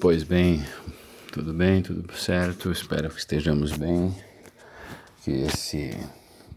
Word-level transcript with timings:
Pois 0.00 0.22
bem, 0.22 0.62
tudo 1.32 1.52
bem, 1.52 1.82
tudo 1.82 2.12
certo, 2.14 2.70
espero 2.70 3.08
que 3.08 3.18
estejamos 3.18 3.72
bem, 3.72 4.14
que 5.22 5.30
esse 5.30 5.90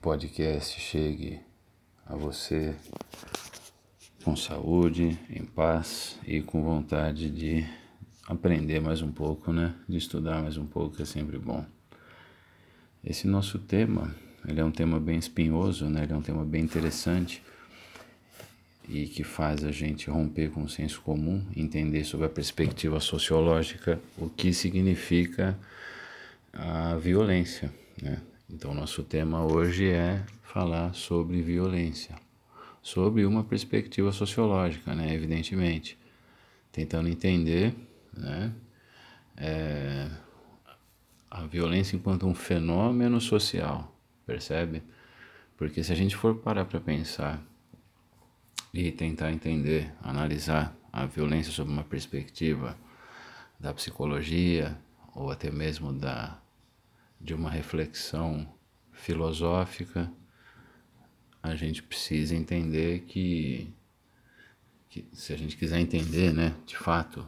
podcast 0.01 0.79
chegue 0.79 1.39
a 2.05 2.15
você 2.15 2.75
com 4.23 4.35
saúde, 4.35 5.17
em 5.29 5.45
paz 5.45 6.17
e 6.25 6.41
com 6.41 6.63
vontade 6.63 7.29
de 7.29 7.65
aprender 8.27 8.81
mais 8.81 9.01
um 9.01 9.11
pouco, 9.11 9.53
né? 9.53 9.73
De 9.87 9.97
estudar 9.97 10.41
mais 10.41 10.57
um 10.57 10.65
pouco, 10.65 10.97
que 10.97 11.03
é 11.03 11.05
sempre 11.05 11.37
bom. 11.37 11.65
Esse 13.03 13.27
nosso 13.27 13.59
tema, 13.59 14.13
ele 14.45 14.59
é 14.59 14.65
um 14.65 14.71
tema 14.71 14.99
bem 14.99 15.17
espinhoso, 15.17 15.85
né? 15.85 16.03
Ele 16.03 16.13
é 16.13 16.15
um 16.17 16.21
tema 16.21 16.43
bem 16.43 16.63
interessante 16.63 17.41
e 18.87 19.07
que 19.07 19.23
faz 19.23 19.63
a 19.63 19.71
gente 19.71 20.09
romper 20.09 20.49
com 20.49 20.63
o 20.63 20.69
senso 20.69 21.01
comum, 21.01 21.45
entender 21.55 22.03
sobre 22.05 22.25
a 22.25 22.29
perspectiva 22.29 22.99
sociológica 22.99 23.99
o 24.17 24.29
que 24.29 24.53
significa 24.53 25.57
a 26.53 26.95
violência. 26.95 27.73
Né? 28.01 28.21
Então, 28.49 28.73
nosso 28.73 29.03
tema 29.03 29.45
hoje 29.45 29.89
é 29.89 30.23
falar 30.43 30.93
sobre 30.93 31.41
violência, 31.41 32.15
sobre 32.81 33.25
uma 33.25 33.43
perspectiva 33.43 34.11
sociológica, 34.11 34.95
né? 34.95 35.13
evidentemente, 35.13 35.97
tentando 36.71 37.09
entender 37.09 37.73
né? 38.17 38.51
É, 39.35 40.09
a 41.29 41.45
violência 41.45 41.95
enquanto 41.95 42.25
um 42.25 42.33
fenômeno 42.33 43.21
social, 43.21 43.95
percebe? 44.25 44.81
Porque 45.55 45.83
se 45.83 45.91
a 45.91 45.95
gente 45.95 46.15
for 46.15 46.35
parar 46.35 46.65
para 46.65 46.79
pensar 46.79 47.43
e 48.77 48.91
tentar 48.91 49.31
entender, 49.31 49.91
analisar 50.03 50.71
a 50.93 51.03
violência 51.07 51.51
sob 51.51 51.71
uma 51.71 51.83
perspectiva 51.83 52.77
da 53.59 53.73
psicologia 53.73 54.77
ou 55.15 55.31
até 55.31 55.49
mesmo 55.49 55.91
da 55.91 56.37
de 57.19 57.33
uma 57.33 57.49
reflexão 57.49 58.47
filosófica, 58.91 60.11
a 61.41 61.55
gente 61.55 61.81
precisa 61.81 62.35
entender 62.35 62.99
que, 63.07 63.73
que 64.87 65.07
se 65.11 65.33
a 65.33 65.37
gente 65.37 65.57
quiser 65.57 65.79
entender, 65.79 66.31
né, 66.31 66.53
de 66.63 66.77
fato, 66.77 67.27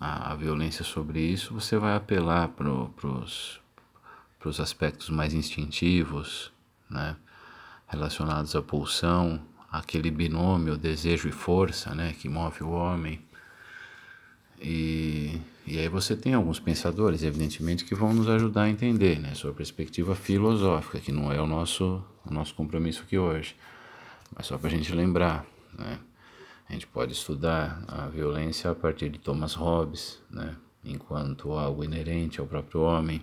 a, 0.00 0.32
a 0.32 0.34
violência 0.34 0.84
sobre 0.84 1.20
isso, 1.20 1.54
você 1.54 1.78
vai 1.78 1.94
apelar 1.94 2.48
para 2.48 2.68
os 3.08 3.60
aspectos 4.58 5.08
mais 5.08 5.32
instintivos, 5.32 6.52
né, 6.90 7.14
relacionados 7.86 8.56
à 8.56 8.60
pulsão, 8.60 9.40
aquele 9.78 10.10
binômio 10.10 10.76
desejo 10.76 11.28
e 11.28 11.32
força, 11.32 11.94
né, 11.94 12.14
que 12.18 12.28
move 12.28 12.62
o 12.62 12.70
homem. 12.70 13.20
E, 14.60 15.38
e 15.66 15.78
aí 15.78 15.88
você 15.88 16.16
tem 16.16 16.34
alguns 16.34 16.58
pensadores, 16.58 17.22
evidentemente, 17.22 17.84
que 17.84 17.94
vão 17.94 18.12
nos 18.12 18.28
ajudar 18.28 18.62
a 18.62 18.70
entender, 18.70 19.18
né, 19.18 19.34
sua 19.34 19.52
perspectiva 19.52 20.14
filosófica, 20.14 20.98
que 20.98 21.12
não 21.12 21.32
é 21.32 21.40
o 21.40 21.46
nosso, 21.46 22.02
o 22.24 22.32
nosso 22.32 22.54
compromisso 22.54 23.02
aqui 23.02 23.18
hoje, 23.18 23.54
mas 24.34 24.46
só 24.46 24.56
para 24.56 24.68
a 24.68 24.70
gente 24.70 24.92
lembrar, 24.94 25.46
né, 25.78 25.98
a 26.68 26.72
gente 26.72 26.86
pode 26.86 27.12
estudar 27.12 27.84
a 27.86 28.08
violência 28.08 28.70
a 28.70 28.74
partir 28.74 29.08
de 29.08 29.18
Thomas 29.18 29.54
Hobbes, 29.54 30.20
né, 30.30 30.56
enquanto 30.84 31.52
algo 31.52 31.84
inerente 31.84 32.40
ao 32.40 32.46
próprio 32.46 32.80
homem. 32.80 33.22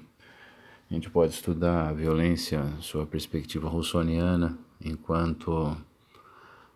A 0.90 0.94
gente 0.94 1.10
pode 1.10 1.34
estudar 1.34 1.90
a 1.90 1.94
violência, 1.94 2.64
sua 2.80 3.06
perspectiva 3.06 3.68
russoniana, 3.68 4.58
enquanto 4.80 5.76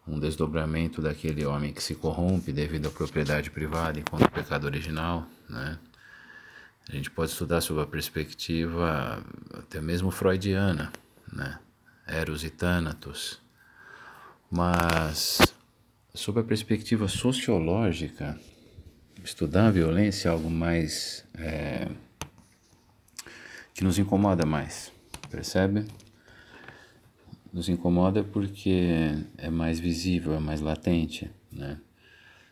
um 0.08 0.20
desdobramento 0.20 1.02
daquele 1.02 1.46
homem 1.46 1.74
que 1.74 1.84
se 1.84 1.94
corrompe 1.94 2.54
devido 2.54 2.88
à 2.88 2.92
propriedade 2.92 3.52
privada 3.52 4.00
enquanto 4.00 4.30
pecado 4.32 4.66
original, 4.66 5.28
né? 5.50 5.78
A 6.90 6.94
gente 6.94 7.12
pode 7.12 7.32
estudar 7.32 7.60
sob 7.60 7.82
a 7.82 7.86
perspectiva 7.86 9.22
até 9.54 9.82
mesmo 9.82 10.10
freudiana, 10.10 10.92
né? 11.32 11.60
Eros 12.08 12.46
e 12.46 12.50
Thanatos. 12.50 13.42
Mas 14.50 15.40
sob 16.14 16.40
a 16.40 16.44
perspectiva 16.44 17.10
sociológica, 17.10 18.40
estudar 19.22 19.68
a 19.68 19.72
violência 19.72 20.30
é 20.30 20.32
algo 20.32 20.50
mais 20.50 21.26
é, 21.38 21.90
que 23.74 23.84
nos 23.84 24.00
incomoda 24.00 24.46
mais, 24.46 24.92
percebe? 25.30 25.86
Nos 27.58 27.70
incomoda 27.70 28.24
porque 28.24 29.16
é 29.36 29.50
mais 29.50 29.80
visível, 29.80 30.36
é 30.36 30.40
mais 30.40 30.62
latente, 30.62 31.32
né? 31.52 31.82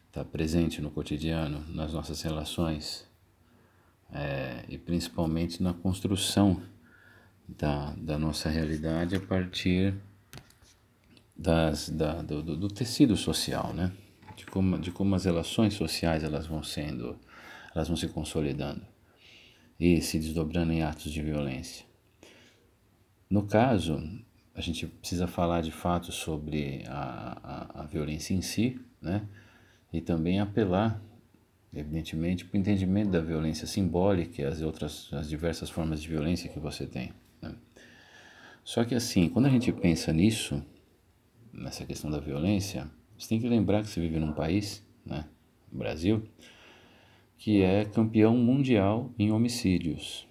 Está 0.08 0.26
presente 0.26 0.82
no 0.82 0.90
cotidiano, 0.90 1.64
nas 1.70 1.94
nossas 1.94 2.24
relações 2.24 3.08
é, 4.12 4.66
e 4.68 4.80
principalmente 4.80 5.62
na 5.62 5.76
construção 5.76 6.60
da, 7.48 7.92
da 7.92 8.18
nossa 8.18 8.50
realidade 8.50 9.16
a 9.16 9.20
partir 9.20 9.94
das, 11.38 11.88
da, 11.88 12.24
do, 12.24 12.42
do, 12.42 12.68
tecido 12.68 13.16
social, 13.16 13.76
né? 13.76 13.92
De 14.36 14.48
como, 14.48 14.80
de 14.80 14.90
como 14.90 15.14
as 15.14 15.26
relações 15.26 15.76
sociais 15.76 16.24
elas 16.24 16.48
vão 16.48 16.64
sendo, 16.64 17.16
elas 17.76 17.88
vão 17.88 17.96
se 17.96 18.08
consolidando 18.08 18.82
e 19.80 20.02
se 20.02 20.18
desdobrando 20.18 20.74
em 20.74 20.82
atos 20.82 21.12
de 21.12 21.22
violência. 21.22 21.86
No 23.30 23.46
caso, 23.46 24.02
a 24.56 24.62
gente 24.62 24.88
precisa 24.88 25.28
falar 25.28 25.62
de 25.62 25.72
fato 25.72 26.12
sobre 26.12 26.84
a, 26.88 27.38
a, 27.44 27.82
a 27.82 27.86
violência 27.86 28.34
em 28.34 28.42
si, 28.42 28.80
né? 29.02 29.28
E 29.92 30.00
também 30.00 30.40
apelar, 30.40 31.02
evidentemente, 31.74 32.46
para 32.46 32.58
o 32.58 32.60
entendimento 32.60 33.12
da 33.12 33.20
violência 33.20 33.68
simbólica 33.68 34.42
e 34.42 34.46
as 34.46 34.62
outras, 34.62 35.10
as 35.12 35.28
diversas 35.28 35.70
formas 35.70 36.02
de 36.02 36.08
violência 36.08 36.50
que 36.50 36.60
você 36.60 36.88
tem. 36.88 37.14
Né? 37.42 37.54
Só 38.64 38.84
que 38.86 38.96
assim, 38.96 39.30
quando 39.30 39.46
a 39.46 39.50
gente 39.50 39.72
pensa 39.72 40.12
nisso, 40.14 40.64
nessa 41.54 41.86
questão 41.86 42.10
da 42.10 42.20
violência, 42.20 42.90
você 43.18 43.30
tem 43.30 43.40
que 43.40 43.48
lembrar 43.48 43.82
que 43.82 43.90
você 43.90 44.00
vive 44.02 44.20
num 44.20 44.34
país, 44.34 44.86
né, 45.06 45.26
Brasil, 45.72 46.24
que 47.38 47.62
é 47.62 47.86
campeão 47.86 48.36
mundial 48.38 49.14
em 49.20 49.32
homicídios, 49.32 50.28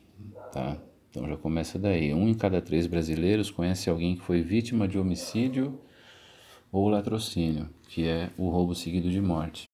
tá? 0.53 0.83
Então 1.15 1.29
já 1.29 1.37
começa 1.37 1.79
daí. 1.79 2.13
Um 2.13 2.29
em 2.29 2.35
cada 2.35 2.61
três 2.61 2.89
brasileiros 2.89 3.49
conhece 3.49 3.89
alguém 3.89 4.17
que 4.17 4.23
foi 4.23 4.43
vítima 4.43 4.89
de 4.89 4.99
homicídio 4.99 5.79
ou 6.73 6.89
latrocínio, 6.89 7.69
que 7.89 8.05
é 8.05 8.31
o 8.37 8.51
roubo 8.51 8.75
seguido 8.75 9.09
de 9.09 9.21
morte. 9.21 9.69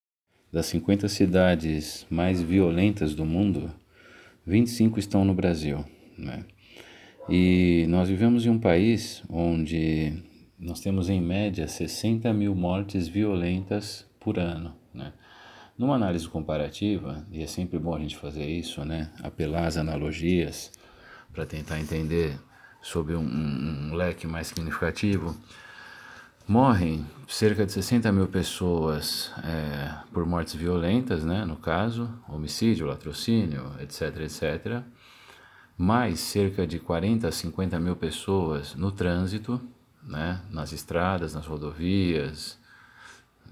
Das 0.53 0.67
50 0.67 1.09
cidades 1.09 2.05
mais 2.11 2.39
violentas 2.43 3.15
do 3.15 3.25
mundo, 3.25 3.73
25 4.45 4.99
estão 4.99 5.25
no 5.25 5.33
Brasil. 5.33 5.83
Né? 6.15 6.45
E 7.27 7.87
nós 7.89 8.07
vivemos 8.07 8.45
em 8.45 8.49
um 8.51 8.59
país 8.59 9.23
onde 9.27 10.13
nós 10.59 10.79
temos 10.79 11.09
em 11.09 11.19
média 11.19 11.67
60 11.67 12.31
mil 12.33 12.53
mortes 12.53 13.07
violentas 13.07 14.05
por 14.19 14.37
ano. 14.37 14.75
Né? 14.93 15.11
Numa 15.75 15.95
análise 15.95 16.27
comparativa, 16.27 17.25
e 17.31 17.41
é 17.41 17.47
sempre 17.47 17.79
bom 17.79 17.95
a 17.95 17.99
gente 17.99 18.15
fazer 18.15 18.45
isso, 18.45 18.85
né? 18.85 19.11
apelar 19.23 19.65
às 19.65 19.77
analogias, 19.77 20.71
para 21.33 21.45
tentar 21.45 21.79
entender 21.79 22.37
sobre 22.81 23.15
um, 23.15 23.21
um, 23.21 23.89
um, 23.91 23.95
leque 23.95 24.25
mais 24.25 24.47
significativo, 24.47 25.35
morrem 26.47 27.05
cerca 27.27 27.65
de 27.65 27.71
60 27.71 28.11
mil 28.11 28.27
pessoas 28.27 29.31
é, 29.43 29.93
por 30.11 30.25
mortes 30.25 30.55
violentas, 30.55 31.23
né, 31.23 31.45
no 31.45 31.55
caso, 31.55 32.09
homicídio, 32.27 32.87
latrocínio, 32.87 33.71
etc, 33.79 34.21
etc, 34.21 34.83
mais 35.77 36.19
cerca 36.19 36.65
de 36.65 36.79
40 36.79 37.27
a 37.27 37.31
50 37.31 37.79
mil 37.79 37.95
pessoas 37.95 38.75
no 38.75 38.91
trânsito, 38.91 39.61
né, 40.03 40.41
nas 40.49 40.73
estradas, 40.73 41.33
nas 41.33 41.45
rodovias, 41.45 42.59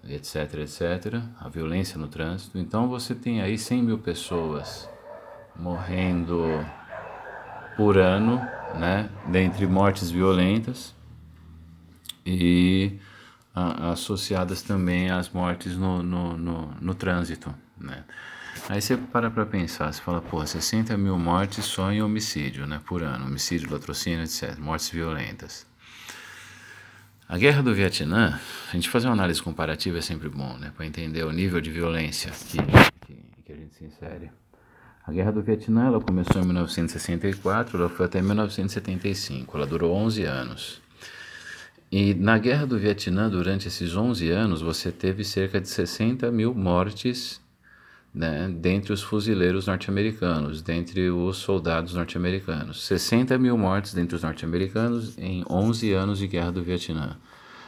etc, 0.07 0.55
etc, 0.55 1.21
a 1.39 1.47
violência 1.49 1.97
no 1.97 2.07
trânsito. 2.07 2.57
Então 2.57 2.89
você 2.89 3.13
tem 3.13 3.41
aí 3.41 3.57
100 3.57 3.83
mil 3.83 3.99
pessoas 3.99 4.89
morrendo 5.55 6.43
por 7.79 7.97
ano, 7.97 8.45
né, 8.77 9.09
dentre 9.25 9.65
mortes 9.65 10.11
violentas 10.11 10.93
e 12.25 12.99
a, 13.55 13.91
associadas 13.91 14.61
também 14.61 15.09
às 15.09 15.29
mortes 15.29 15.77
no, 15.77 16.03
no, 16.03 16.35
no, 16.35 16.75
no 16.81 16.93
trânsito, 16.93 17.55
né. 17.79 18.03
Aí 18.67 18.81
você 18.81 18.97
para 18.97 19.31
para 19.31 19.45
pensar, 19.45 19.93
você 19.93 20.01
fala, 20.01 20.19
pô, 20.19 20.45
60 20.45 20.97
mil 20.97 21.17
mortes 21.17 21.63
só 21.63 21.89
em 21.89 22.01
homicídio, 22.01 22.67
né, 22.67 22.81
por 22.85 23.01
ano, 23.01 23.27
homicídio, 23.27 23.71
latrocínio, 23.71 24.23
etc., 24.23 24.57
mortes 24.59 24.89
violentas. 24.89 25.65
A 27.29 27.37
guerra 27.37 27.63
do 27.63 27.73
Vietnã, 27.73 28.41
a 28.67 28.75
gente 28.75 28.89
fazer 28.89 29.07
uma 29.07 29.13
análise 29.13 29.41
comparativa 29.41 29.99
é 29.99 30.01
sempre 30.01 30.27
bom, 30.27 30.57
né, 30.57 30.73
para 30.75 30.85
entender 30.85 31.23
o 31.23 31.31
nível 31.31 31.61
de 31.61 31.71
violência 31.71 32.29
que, 32.29 32.57
que, 33.05 33.23
que 33.45 33.53
a 33.53 33.55
gente 33.55 33.73
se 33.73 33.85
insere. 33.85 34.29
A 35.09 35.11
Guerra 35.11 35.31
do 35.31 35.41
Vietnã 35.41 35.87
ela 35.87 35.99
começou 35.99 36.39
em 36.39 36.45
1964, 36.45 37.79
ela 37.79 37.89
foi 37.89 38.05
até 38.05 38.21
1975, 38.21 39.57
ela 39.57 39.65
durou 39.65 39.91
11 39.91 40.23
anos. 40.23 40.79
E 41.91 42.13
na 42.13 42.37
Guerra 42.37 42.67
do 42.67 42.77
Vietnã, 42.77 43.27
durante 43.27 43.67
esses 43.67 43.95
11 43.95 44.29
anos, 44.29 44.61
você 44.61 44.91
teve 44.91 45.23
cerca 45.23 45.59
de 45.59 45.67
60 45.67 46.29
mil 46.29 46.53
mortes 46.53 47.41
né, 48.13 48.53
dentre 48.55 48.93
os 48.93 49.01
fuzileiros 49.01 49.65
norte-americanos, 49.65 50.61
dentre 50.61 51.09
os 51.09 51.37
soldados 51.37 51.95
norte-americanos. 51.95 52.85
60 52.85 53.35
mil 53.39 53.57
mortes 53.57 53.95
dentre 53.95 54.15
os 54.15 54.21
norte-americanos 54.21 55.17
em 55.17 55.43
11 55.49 55.91
anos 55.91 56.19
de 56.19 56.27
guerra 56.27 56.51
do 56.51 56.61
Vietnã. 56.61 57.17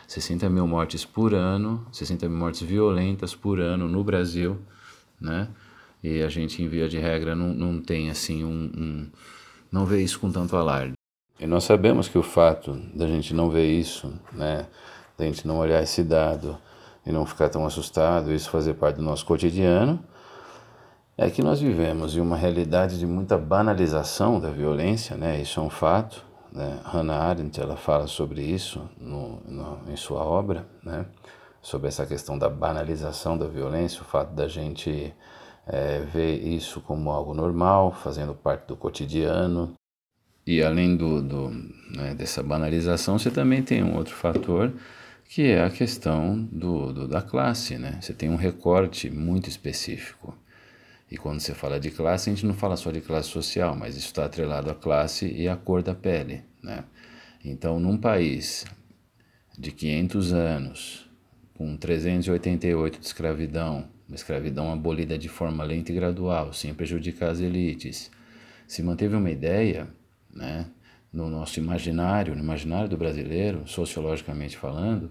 60 0.08 0.48
mil 0.48 0.68
mortes 0.68 1.04
por 1.04 1.34
ano, 1.34 1.88
60 1.92 2.30
mil 2.30 2.38
mortes 2.38 2.62
violentas 2.62 3.34
por 3.34 3.60
ano 3.60 3.88
no 3.88 4.04
Brasil, 4.04 4.60
né? 5.20 5.48
E 6.04 6.22
a 6.22 6.30
gente, 6.30 6.62
em 6.62 6.68
via 6.68 6.90
de 6.90 6.98
regra, 6.98 7.36
não, 7.36 7.54
não 7.54 7.82
tem 7.82 8.10
assim 8.10 8.44
um, 8.44 8.72
um 8.76 9.12
não 9.72 9.86
vê 9.86 10.02
isso 10.02 10.20
com 10.20 10.32
tanto 10.32 10.58
alarde. 10.58 10.94
E 11.40 11.48
nós 11.48 11.64
sabemos 11.64 12.08
que 12.08 12.18
o 12.18 12.24
fato 12.24 12.74
da 12.94 13.08
gente 13.08 13.34
não 13.34 13.50
ver 13.50 13.66
isso, 13.66 14.14
né, 14.34 14.68
da 15.18 15.26
gente 15.26 15.48
não 15.48 15.58
olhar 15.58 15.82
esse 15.82 16.04
dado 16.04 16.58
e 17.06 17.12
não 17.12 17.26
ficar 17.26 17.50
tão 17.50 17.66
assustado, 17.66 18.34
isso 18.34 18.50
fazer 18.50 18.74
parte 18.76 18.98
do 18.98 19.02
nosso 19.02 19.26
cotidiano, 19.26 20.04
é 21.18 21.30
que 21.30 21.42
nós 21.42 21.62
vivemos 21.62 22.16
em 22.16 22.20
uma 22.20 22.36
realidade 22.36 22.98
de 22.98 23.06
muita 23.06 23.38
banalização 23.38 24.40
da 24.40 24.50
violência, 24.50 25.16
né? 25.16 25.40
Isso 25.40 25.60
é 25.60 25.64
um 25.64 25.70
fato. 25.70 26.26
Né? 26.52 26.80
Hannah 26.84 27.18
Arendt 27.18 27.62
ela 27.62 27.78
fala 27.78 28.08
sobre 28.08 28.42
isso 28.42 28.90
no, 29.00 29.40
no, 29.48 29.80
em 29.88 29.96
sua 29.96 30.24
obra, 30.24 30.68
né? 30.84 31.06
Sobre 31.62 31.88
essa 31.88 32.06
questão 32.06 32.38
da 32.38 32.50
banalização 32.50 33.38
da 33.38 33.48
violência, 33.48 34.02
o 34.02 34.06
fato 34.06 34.34
da 34.34 34.48
gente 34.48 35.14
é, 35.68 36.00
ver 36.00 36.36
isso 36.46 36.82
como 36.82 37.10
algo 37.12 37.34
normal, 37.34 37.92
fazendo 37.92 38.34
parte 38.34 38.68
do 38.68 38.76
cotidiano. 38.76 39.74
E 40.46 40.62
além 40.62 40.96
do, 40.98 41.22
do 41.22 41.50
né, 41.96 42.16
dessa 42.16 42.42
banalização, 42.42 43.20
você 43.20 43.30
também 43.30 43.62
tem 43.62 43.84
um 43.84 43.96
outro 43.96 44.16
fator 44.16 44.74
que 45.26 45.44
é 45.44 45.64
a 45.64 45.70
questão 45.70 46.44
do, 46.52 46.92
do, 46.92 47.08
da 47.08 47.22
classe, 47.22 47.78
né? 47.78 47.98
Você 48.02 48.14
tem 48.14 48.30
um 48.30 48.36
recorte 48.36 49.10
muito 49.10 49.48
específico. 49.48 50.38
E 51.10 51.16
quando 51.16 51.40
você 51.40 51.54
fala 51.54 51.80
de 51.80 51.90
classe, 51.90 52.30
a 52.30 52.34
gente 52.34 52.46
não 52.46 52.54
fala 52.54 52.76
só 52.76 52.92
de 52.92 53.00
classe 53.00 53.30
social, 53.30 53.74
mas 53.74 53.96
isso 53.96 54.08
está 54.08 54.26
atrelado 54.26 54.70
à 54.70 54.76
classe 54.76 55.26
e 55.32 55.48
à 55.48 55.56
cor 55.56 55.82
da 55.82 55.96
pele, 55.96 56.44
né? 56.62 56.84
Então, 57.46 57.80
num 57.80 57.98
país 57.98 58.66
de 59.58 59.72
500 59.72 60.34
anos, 60.34 61.10
com 61.54 61.78
388 61.78 63.00
de 63.00 63.06
escravidão, 63.06 63.88
uma 64.12 64.16
escravidão 64.16 64.74
abolida 64.74 65.18
de 65.18 65.30
forma 65.30 65.64
lenta 65.64 65.90
e 65.90 65.96
gradual, 65.96 66.52
sem 66.52 66.74
prejudicar 66.74 67.30
as 67.30 67.40
elites, 67.40 68.12
se 68.68 68.84
manteve 68.84 69.16
uma 69.16 69.32
ideia, 69.32 69.88
né, 70.34 70.66
no 71.14 71.30
nosso 71.30 71.62
imaginário, 71.62 72.36
no 72.36 72.44
imaginário 72.44 72.90
do 72.90 72.98
brasileiro, 72.98 73.66
sociologicamente 73.66 74.58
falando, 74.58 75.10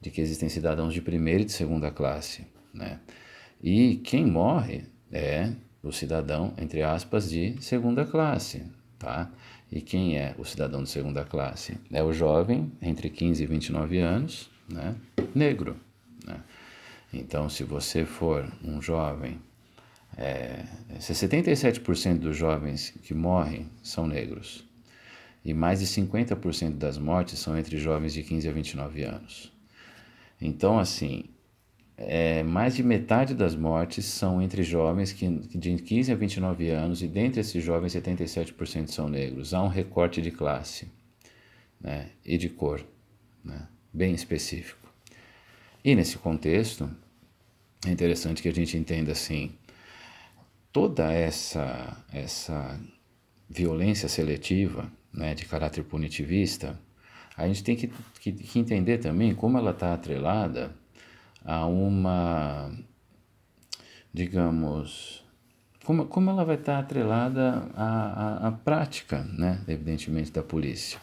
de 0.00 0.10
que 0.10 0.20
existem 0.20 0.48
cidadãos 0.48 0.92
de 0.92 1.00
primeira 1.00 1.42
e 1.42 1.44
de 1.44 1.52
segunda 1.52 1.92
classe, 1.92 2.44
né? 2.74 2.98
E 3.62 3.96
quem 4.02 4.26
morre 4.26 4.84
é 5.12 5.52
o 5.80 5.92
cidadão, 5.92 6.52
entre 6.58 6.82
aspas, 6.82 7.30
de 7.30 7.54
segunda 7.62 8.04
classe, 8.04 8.64
tá? 8.98 9.30
E 9.70 9.80
quem 9.80 10.18
é 10.18 10.34
o 10.36 10.44
cidadão 10.44 10.82
de 10.82 10.88
segunda 10.88 11.24
classe? 11.24 11.78
É 11.92 12.02
o 12.02 12.12
jovem 12.12 12.72
entre 12.82 13.10
15 13.10 13.44
e 13.44 13.46
29 13.46 13.98
anos, 13.98 14.50
né? 14.68 14.96
Negro? 15.34 15.76
Então, 17.12 17.48
se 17.48 17.64
você 17.64 18.04
for 18.04 18.50
um 18.62 18.80
jovem, 18.80 19.40
é, 20.16 20.64
77% 20.98 22.18
dos 22.18 22.36
jovens 22.36 22.90
que 23.02 23.14
morrem 23.14 23.68
são 23.82 24.06
negros. 24.06 24.64
E 25.44 25.54
mais 25.54 25.80
de 25.80 25.86
50% 25.86 26.76
das 26.76 26.98
mortes 26.98 27.38
são 27.38 27.58
entre 27.58 27.78
jovens 27.78 28.12
de 28.12 28.22
15 28.22 28.48
a 28.48 28.52
29 28.52 29.02
anos. 29.02 29.52
Então, 30.40 30.78
assim, 30.78 31.24
é, 31.96 32.42
mais 32.42 32.76
de 32.76 32.82
metade 32.82 33.34
das 33.34 33.54
mortes 33.54 34.06
são 34.06 34.40
entre 34.40 34.62
jovens 34.62 35.12
que, 35.12 35.28
de 35.28 35.76
15 35.76 36.12
a 36.12 36.14
29 36.14 36.70
anos, 36.70 37.02
e 37.02 37.06
dentre 37.06 37.40
esses 37.40 37.62
jovens, 37.62 37.94
77% 37.94 38.88
são 38.88 39.08
negros. 39.08 39.52
Há 39.52 39.62
um 39.62 39.68
recorte 39.68 40.22
de 40.22 40.30
classe 40.30 40.88
né, 41.80 42.10
e 42.24 42.38
de 42.38 42.48
cor, 42.48 42.84
né, 43.44 43.68
bem 43.92 44.14
específico. 44.14 44.79
E 45.82 45.94
nesse 45.94 46.18
contexto, 46.18 46.90
é 47.86 47.90
interessante 47.90 48.42
que 48.42 48.48
a 48.48 48.52
gente 48.54 48.76
entenda 48.76 49.12
assim, 49.12 49.52
toda 50.72 51.12
essa, 51.12 51.96
essa 52.12 52.78
violência 53.48 54.08
seletiva, 54.08 54.90
né, 55.12 55.34
de 55.34 55.46
caráter 55.46 55.82
punitivista, 55.84 56.78
a 57.36 57.46
gente 57.46 57.64
tem 57.64 57.76
que, 57.76 57.90
que, 58.20 58.32
que 58.32 58.58
entender 58.58 58.98
também 58.98 59.34
como 59.34 59.56
ela 59.56 59.70
está 59.70 59.94
atrelada 59.94 60.74
a 61.42 61.64
uma, 61.64 62.70
digamos, 64.12 65.24
como, 65.84 66.04
como 66.06 66.30
ela 66.30 66.44
vai 66.44 66.56
estar 66.56 66.74
tá 66.74 66.78
atrelada 66.80 67.70
à, 67.74 67.86
à, 67.86 68.48
à 68.48 68.52
prática, 68.52 69.24
né, 69.24 69.64
evidentemente, 69.66 70.30
da 70.30 70.42
polícia. 70.42 71.00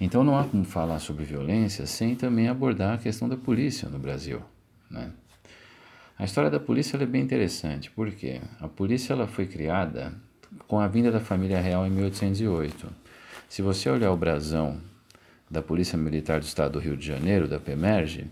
Então 0.00 0.24
não 0.24 0.38
há 0.38 0.44
como 0.44 0.64
falar 0.64 0.98
sobre 0.98 1.24
violência 1.24 1.86
sem 1.86 2.14
também 2.14 2.48
abordar 2.48 2.94
a 2.94 2.98
questão 2.98 3.28
da 3.28 3.36
polícia 3.36 3.88
no 3.88 3.98
Brasil. 3.98 4.42
Né? 4.90 5.10
A 6.18 6.24
história 6.24 6.50
da 6.50 6.60
polícia 6.60 6.96
é 6.96 7.06
bem 7.06 7.22
interessante, 7.22 7.90
porque 7.90 8.40
a 8.60 8.68
polícia 8.68 9.12
ela 9.12 9.26
foi 9.26 9.46
criada 9.46 10.12
com 10.68 10.78
a 10.78 10.86
vinda 10.86 11.10
da 11.10 11.20
família 11.20 11.60
real 11.60 11.86
em 11.86 11.90
1808. 11.90 12.86
Se 13.48 13.62
você 13.62 13.90
olhar 13.90 14.12
o 14.12 14.16
brasão 14.16 14.80
da 15.50 15.62
Polícia 15.62 15.98
Militar 15.98 16.40
do 16.40 16.44
Estado 16.44 16.72
do 16.72 16.78
Rio 16.78 16.96
de 16.96 17.06
Janeiro, 17.06 17.48
da 17.48 17.58
PEMERGE, 17.58 18.26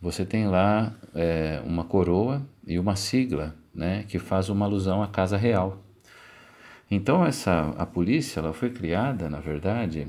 você 0.00 0.24
tem 0.24 0.46
lá 0.46 0.94
é, 1.14 1.60
uma 1.64 1.84
coroa 1.84 2.42
e 2.66 2.78
uma 2.78 2.96
sigla 2.96 3.54
né, 3.74 4.04
que 4.08 4.18
faz 4.18 4.48
uma 4.48 4.66
alusão 4.66 5.02
à 5.02 5.08
Casa 5.08 5.36
Real. 5.36 5.82
Então 6.90 7.24
essa 7.24 7.74
a 7.78 7.84
polícia 7.84 8.40
ela 8.40 8.52
foi 8.52 8.70
criada, 8.70 9.28
na 9.28 9.40
verdade, 9.40 10.06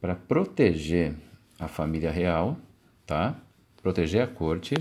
para 0.00 0.14
proteger 0.14 1.14
a 1.58 1.68
família 1.68 2.10
real, 2.10 2.56
tá? 3.06 3.36
Proteger 3.82 4.22
a 4.22 4.26
corte 4.26 4.74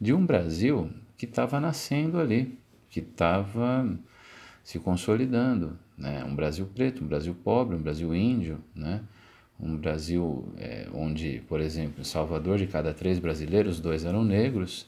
de 0.00 0.12
um 0.12 0.24
Brasil 0.24 0.90
que 1.16 1.26
estava 1.26 1.60
nascendo 1.60 2.18
ali, 2.18 2.58
que 2.88 3.00
estava 3.00 3.86
se 4.64 4.78
consolidando, 4.78 5.78
né? 5.96 6.24
Um 6.24 6.34
Brasil 6.34 6.66
preto, 6.66 7.04
um 7.04 7.06
Brasil 7.06 7.34
pobre, 7.34 7.76
um 7.76 7.82
Brasil 7.82 8.14
índio, 8.14 8.58
né? 8.74 9.02
um 9.62 9.76
Brasil 9.76 10.48
é, 10.56 10.88
onde, 10.94 11.42
por 11.46 11.60
exemplo, 11.60 12.00
em 12.00 12.04
Salvador, 12.04 12.56
de 12.56 12.66
cada 12.66 12.94
três 12.94 13.18
brasileiros, 13.18 13.78
dois 13.78 14.04
eram 14.04 14.24
negros 14.24 14.86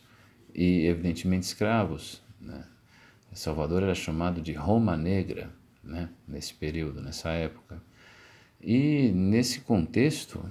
e, 0.54 0.86
evidentemente, 0.86 1.44
escravos. 1.44 2.22
Né? 2.40 2.64
Salvador 3.34 3.82
era 3.82 3.94
chamado 3.94 4.40
de 4.40 4.52
Roma 4.52 4.96
Negra, 4.96 5.50
né? 5.84 6.08
nesse 6.26 6.54
período, 6.54 7.02
nessa 7.02 7.30
época. 7.30 7.82
E, 8.62 9.10
nesse 9.12 9.60
contexto, 9.60 10.44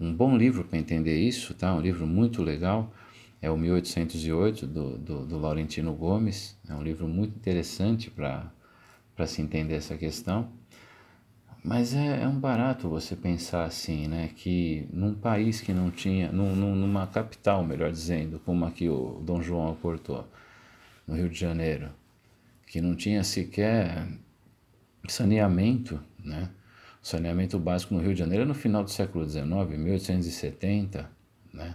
um 0.00 0.12
bom 0.12 0.36
livro 0.36 0.64
para 0.64 0.78
entender 0.78 1.16
isso, 1.16 1.54
tá? 1.54 1.72
um 1.72 1.80
livro 1.80 2.06
muito 2.06 2.42
legal, 2.42 2.92
é 3.40 3.50
o 3.50 3.56
1808, 3.56 4.66
do, 4.66 4.98
do, 4.98 5.26
do 5.26 5.38
Laurentino 5.38 5.92
Gomes. 5.94 6.56
É 6.68 6.74
um 6.74 6.82
livro 6.82 7.06
muito 7.06 7.36
interessante 7.36 8.10
para 8.10 8.50
se 9.26 9.40
entender 9.40 9.74
essa 9.74 9.96
questão. 9.96 10.48
Mas 11.64 11.94
é, 11.94 12.22
é, 12.22 12.28
um 12.28 12.38
barato 12.38 12.88
você 12.88 13.14
pensar 13.14 13.64
assim, 13.64 14.08
né? 14.08 14.30
Que 14.34 14.88
num 14.92 15.14
país 15.14 15.60
que 15.60 15.72
não 15.72 15.90
tinha, 15.90 16.32
num, 16.32 16.56
numa 16.56 17.06
capital, 17.06 17.64
melhor 17.64 17.92
dizendo, 17.92 18.40
como 18.44 18.64
aqui 18.64 18.88
o 18.88 19.20
Dom 19.24 19.40
João 19.40 19.70
aportou, 19.70 20.26
no 21.06 21.14
Rio 21.14 21.28
de 21.28 21.38
Janeiro, 21.38 21.90
que 22.66 22.80
não 22.80 22.96
tinha 22.96 23.22
sequer 23.22 24.08
saneamento, 25.08 26.00
né? 26.24 26.50
O 27.02 27.06
saneamento 27.06 27.58
básico 27.58 27.94
no 27.94 28.00
Rio 28.00 28.12
de 28.12 28.20
Janeiro 28.20 28.46
no 28.46 28.54
final 28.54 28.84
do 28.84 28.90
século 28.90 29.28
XIX, 29.28 29.44
1870, 29.76 31.10
né? 31.52 31.74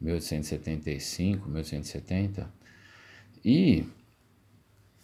1875, 0.00 1.48
1870. 1.48 2.50
E 3.44 3.84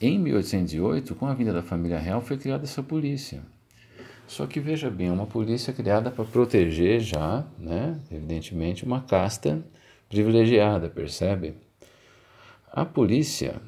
em 0.01 0.19
1808, 0.19 1.15
com 1.15 1.27
a 1.27 1.35
vinda 1.35 1.53
da 1.53 1.63
família 1.63 1.99
real, 1.99 2.21
foi 2.21 2.37
criada 2.37 2.65
essa 2.65 2.83
polícia. 2.83 3.41
Só 4.27 4.47
que 4.47 4.59
veja 4.59 4.91
bem, 4.91 5.11
uma 5.11 5.27
polícia 5.27 5.73
criada 5.73 6.11
para 6.11 6.25
proteger 6.25 7.01
já, 7.01 7.47
né, 7.59 8.01
evidentemente, 8.11 8.85
uma 8.85 9.03
casta 9.03 9.65
privilegiada, 10.09 10.89
percebe? 10.89 11.55
A 12.71 12.85
polícia, 12.85 13.61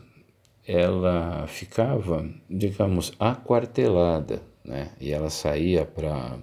ela 0.66 1.46
ficava, 1.46 2.28
digamos, 2.48 3.12
aquartelada, 3.18 4.42
né, 4.64 4.90
e 5.00 5.12
ela 5.12 5.30
saía 5.30 5.84
para 5.84 6.38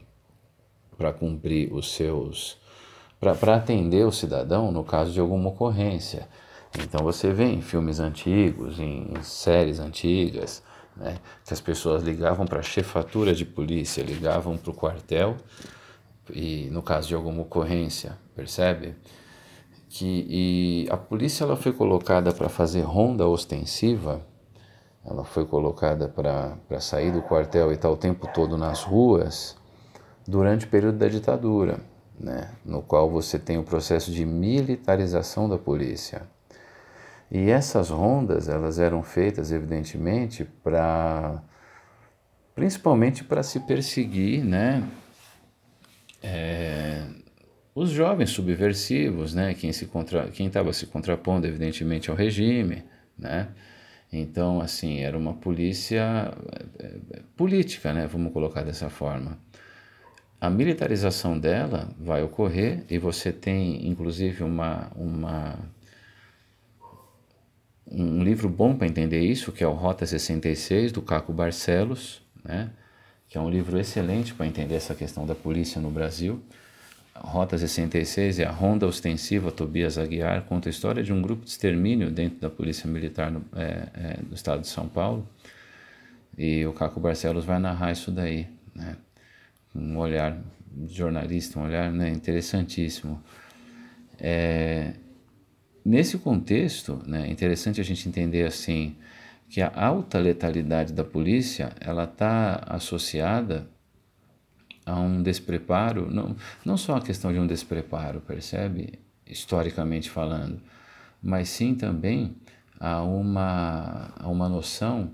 para 0.98 1.12
cumprir 1.12 1.74
os 1.74 1.94
seus 1.94 2.60
para 3.20 3.56
atender 3.56 4.06
o 4.06 4.12
cidadão 4.12 4.72
no 4.72 4.84
caso 4.84 5.12
de 5.12 5.20
alguma 5.20 5.50
ocorrência. 5.50 6.28
Então 6.80 7.04
você 7.04 7.32
vê 7.34 7.46
em 7.46 7.62
filmes 7.62 8.00
antigos, 8.00 8.80
em 8.80 9.14
séries 9.22 9.80
antigas, 9.80 10.64
né? 10.96 11.18
que 11.46 11.54
as 11.54 11.62
pessoas 11.62 12.04
ligavam 12.04 12.46
para 12.46 12.60
a 12.60 12.64
chefatura 12.64 13.34
de 13.34 13.46
polícia, 13.46 14.02
ligavam 14.02 14.58
para 14.58 14.72
o 14.72 14.74
quartel, 14.74 15.38
e 16.34 16.70
no 16.72 16.82
caso 16.82 17.10
de 17.10 17.16
alguma 17.16 17.42
ocorrência, 17.42 18.18
percebe? 18.36 18.96
que 19.90 20.88
a 20.90 20.96
polícia 20.96 21.44
ela 21.44 21.58
foi 21.58 21.74
colocada 21.74 22.32
para 22.32 22.48
fazer 22.48 22.82
ronda 22.82 23.28
ostensiva, 23.28 24.26
ela 25.06 25.24
foi 25.24 25.46
colocada 25.46 26.08
para 26.08 26.80
sair 26.80 27.12
do 27.12 27.22
quartel 27.22 27.72
e 27.72 27.76
estar 27.76 27.90
o 27.90 27.98
tempo 27.98 28.28
todo 28.34 28.58
nas 28.58 28.84
ruas 28.84 29.58
durante 30.28 30.66
o 30.66 30.70
período 30.70 30.98
da 30.98 31.08
ditadura, 31.08 31.80
né, 32.20 32.52
no 32.64 32.82
qual 32.82 33.10
você 33.10 33.40
tem 33.40 33.58
o 33.58 33.64
processo 33.64 34.12
de 34.12 34.26
militarização 34.26 35.50
da 35.50 35.58
polícia. 35.58 36.24
E 37.32 37.50
essas 37.50 37.90
rondas, 37.90 38.48
elas 38.48 38.78
eram 38.78 39.02
feitas, 39.02 39.52
evidentemente, 39.52 40.46
para 40.46 41.42
principalmente 42.54 43.24
para 43.24 43.42
se 43.42 43.62
perseguir, 43.62 44.44
né, 44.44 44.88
é, 46.22 47.08
os 47.74 47.90
jovens 47.90 48.30
subversivos, 48.30 49.34
né, 49.34 49.54
quem 49.54 49.72
se 49.72 49.86
contra, 49.88 50.28
quem 50.28 50.48
estava 50.48 50.72
se 50.74 50.86
contrapondo, 50.86 51.48
evidentemente, 51.48 52.12
ao 52.12 52.16
regime, 52.16 52.84
né, 53.18 53.48
então, 54.12 54.60
assim, 54.60 55.00
era 55.00 55.18
uma 55.18 55.34
polícia 55.34 56.34
é, 56.80 56.86
é, 56.86 57.22
política, 57.38 57.94
né, 57.94 58.08
vamos 58.08 58.34
colocar 58.34 58.62
dessa 58.64 58.90
forma. 58.90 59.40
A 60.40 60.50
militarização 60.50 61.40
dela 61.40 61.90
vai 61.98 62.22
ocorrer 62.22 62.84
e 62.90 62.98
você 62.98 63.32
tem, 63.32 63.88
inclusive, 63.88 64.44
uma, 64.44 64.92
uma 64.96 65.58
um 67.90 68.24
livro 68.24 68.50
bom 68.50 68.76
para 68.76 68.88
entender 68.88 69.20
isso, 69.20 69.52
que 69.52 69.64
é 69.64 69.68
o 69.68 69.74
Rota 69.74 70.06
66, 70.06 70.92
do 70.92 71.02
Caco 71.02 71.32
Barcelos, 71.32 72.22
né? 72.44 72.72
que 73.30 73.38
é 73.38 73.42
um 73.42 73.50
livro 73.50 73.80
excelente 73.80 74.34
para 74.34 74.48
entender 74.48 74.76
essa 74.76 74.96
questão 74.96 75.26
da 75.26 75.36
polícia 75.36 75.80
no 75.80 75.90
Brasil. 75.90 76.42
Rota 77.24 77.58
66 77.58 78.40
é 78.40 78.46
a 78.46 78.52
Ronda 78.52 78.88
Ostensiva 78.88 79.52
Tobias 79.52 79.98
Aguiar, 79.98 80.44
conta 80.44 80.70
a 80.70 80.72
história 80.72 81.04
de 81.04 81.14
um 81.14 81.22
grupo 81.22 81.44
de 81.44 81.52
extermínio 81.52 82.10
dentro 82.10 82.40
da 82.40 82.50
Polícia 82.50 82.90
Militar 82.90 83.32
no, 83.32 83.44
é, 83.56 83.88
é, 83.94 84.18
do 84.24 84.36
estado 84.36 84.62
de 84.62 84.68
São 84.68 84.88
Paulo. 84.88 85.28
E 86.38 86.66
o 86.66 86.74
Caco 86.74 87.00
Barcelos 87.00 87.46
vai 87.46 87.60
narrar 87.60 87.92
isso 87.92 88.12
daí, 88.12 88.48
né? 88.74 88.96
um 89.76 89.98
olhar 89.98 90.42
jornalista, 90.88 91.60
um 91.60 91.64
olhar 91.64 91.92
né, 91.92 92.10
interessantíssimo. 92.10 93.22
É, 94.20 94.94
Nesse 95.84 96.20
contexto, 96.20 97.02
né, 97.08 97.28
é 97.28 97.32
interessante 97.32 97.82
a 97.82 97.84
gente 97.84 98.08
entender 98.08 98.46
assim 98.46 98.96
que 99.50 99.62
a 99.62 99.72
alta 99.76 100.20
letalidade 100.20 100.94
da 100.94 101.04
polícia 101.04 101.72
ela 101.80 102.04
está 102.04 102.64
associada 102.68 103.68
a 104.86 105.00
um 105.00 105.22
despreparo, 105.22 106.10
não, 106.10 106.36
não 106.66 106.78
só 106.78 106.96
a 106.96 107.02
questão 107.02 107.32
de 107.32 107.40
um 107.40 107.48
despreparo, 107.48 108.22
percebe? 108.22 109.00
Historicamente 109.26 110.10
falando, 110.10 110.62
mas 111.22 111.50
sim 111.50 111.76
também 111.76 112.36
a 112.80 113.04
uma, 113.04 114.12
a 114.18 114.28
uma 114.28 114.50
noção, 114.50 115.12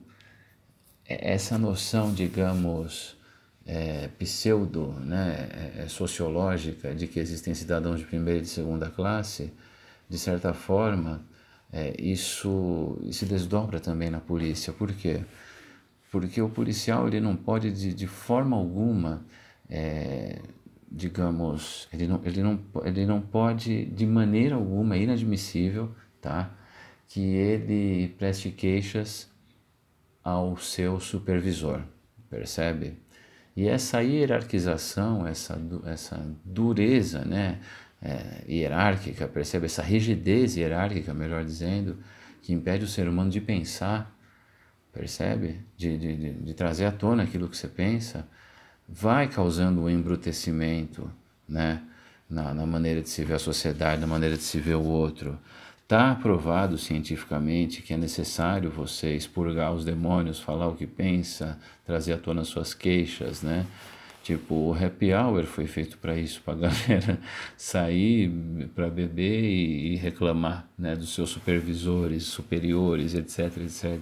é, 1.06 1.34
essa 1.34 1.58
noção, 1.58 2.14
digamos, 2.14 3.18
é, 3.66 4.08
pseudo, 4.18 4.94
né, 5.02 5.50
é, 5.52 5.84
é, 5.84 5.88
sociológica, 5.90 6.96
de 6.96 7.08
que 7.08 7.20
existem 7.20 7.54
cidadãos 7.54 8.00
de 8.00 8.06
primeira 8.06 8.40
e 8.40 8.44
de 8.44 8.48
segunda 8.48 8.90
classe, 8.90 9.52
de 10.10 10.18
certa 10.18 10.54
forma, 10.54 11.22
é, 11.72 11.94
isso 12.00 12.98
se 13.12 13.26
desdobra 13.26 13.82
também 13.82 14.10
na 14.10 14.22
polícia. 14.22 14.72
Por 14.72 14.94
quê? 14.94 15.22
Porque 16.10 16.42
o 16.42 16.50
policial 16.50 17.08
ele 17.08 17.20
não 17.20 17.36
pode, 17.36 17.72
de, 17.72 17.94
de 17.94 18.08
forma 18.08 18.56
alguma, 18.56 19.26
é, 19.70 20.40
digamos, 20.92 21.88
ele 21.92 22.08
não, 22.08 22.22
ele, 22.24 22.42
não, 22.42 22.60
ele 22.84 23.06
não 23.06 23.22
pode, 23.22 23.86
de 23.86 24.06
maneira 24.06 24.56
alguma, 24.56 24.96
é 24.96 25.02
inadmissível, 25.02 25.92
tá? 26.22 26.52
que 27.08 27.22
ele 27.22 28.10
preste 28.18 28.52
queixas 28.52 29.30
ao 30.24 30.58
seu 30.58 31.00
supervisor, 31.00 31.82
percebe? 32.30 32.98
E 33.56 33.68
essa 33.68 34.02
hierarquização, 34.02 35.26
essa, 35.26 35.60
essa 35.86 36.38
dureza, 36.46 37.26
né? 37.26 37.60
é, 38.02 38.44
hierárquica, 38.48 39.28
percebe 39.28 39.66
essa 39.66 39.82
rigidez 39.82 40.56
hierárquica, 40.56 41.14
melhor 41.14 41.44
dizendo, 41.44 41.98
que 42.42 42.54
impede 42.54 42.86
o 42.86 42.88
ser 42.88 43.08
humano 43.08 43.30
de 43.30 43.42
pensar, 43.42 44.16
percebe? 44.94 45.62
De, 45.76 45.98
de, 45.98 46.16
de, 46.16 46.34
de 46.34 46.54
trazer 46.54 46.86
à 46.86 46.92
tona 46.92 47.24
aquilo 47.24 47.50
que 47.50 47.58
você 47.58 47.68
pensa, 47.68 48.28
vai 48.88 49.28
causando 49.28 49.82
um 49.82 49.90
embrutecimento, 49.90 51.10
né? 51.48 51.82
Na, 52.30 52.54
na 52.54 52.66
maneira 52.66 53.02
de 53.02 53.10
se 53.10 53.24
ver 53.24 53.36
a 53.36 53.40
sociedade, 53.40 54.02
na 54.02 54.08
maneira 54.08 54.36
de 54.36 54.44
se 54.44 54.60
ver 54.60 54.76
o 54.76 54.84
outro. 54.84 55.40
Está 55.84 56.12
aprovado 56.12 56.78
cientificamente 56.78 57.82
que 57.82 57.94
é 57.94 57.98
necessário 57.98 58.70
você 58.70 59.16
expurgar 59.16 59.72
os 59.72 59.86
demônios, 59.86 60.38
falar 60.38 60.68
o 60.68 60.76
que 60.76 60.86
pensa, 60.86 61.58
trazer 61.86 62.12
à 62.12 62.18
tona 62.18 62.44
suas 62.44 62.74
queixas, 62.74 63.42
né? 63.42 63.66
Tipo, 64.28 64.56
o 64.56 64.74
happy 64.74 65.14
hour 65.14 65.46
foi 65.46 65.68
feito 65.68 65.98
para 65.98 66.18
isso, 66.18 66.42
para 66.42 66.56
a 66.56 66.58
galera 66.68 67.18
sair 67.56 68.30
para 68.76 68.90
beber 68.90 69.42
e, 69.42 69.94
e, 69.94 69.96
reclamar 69.96 70.68
né, 70.78 70.98
dos 70.98 71.16
seus 71.16 71.30
supervisores, 71.30 72.24
superiores, 72.24 73.14
etc, 73.14 73.56
etc. 73.62 73.98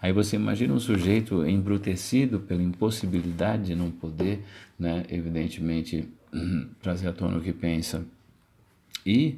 Aí 0.00 0.12
você 0.12 0.36
imagina 0.36 0.72
um 0.72 0.80
sujeito 0.80 1.46
embrutecido 1.46 2.40
pela 2.40 2.62
impossibilidade 2.62 3.66
de 3.66 3.74
não 3.74 3.90
poder, 3.90 4.42
né, 4.78 5.04
evidentemente, 5.10 6.08
trazer 6.80 7.08
à 7.08 7.12
tona 7.12 7.38
o 7.38 7.40
que 7.40 7.52
pensa. 7.52 8.04
E 9.04 9.36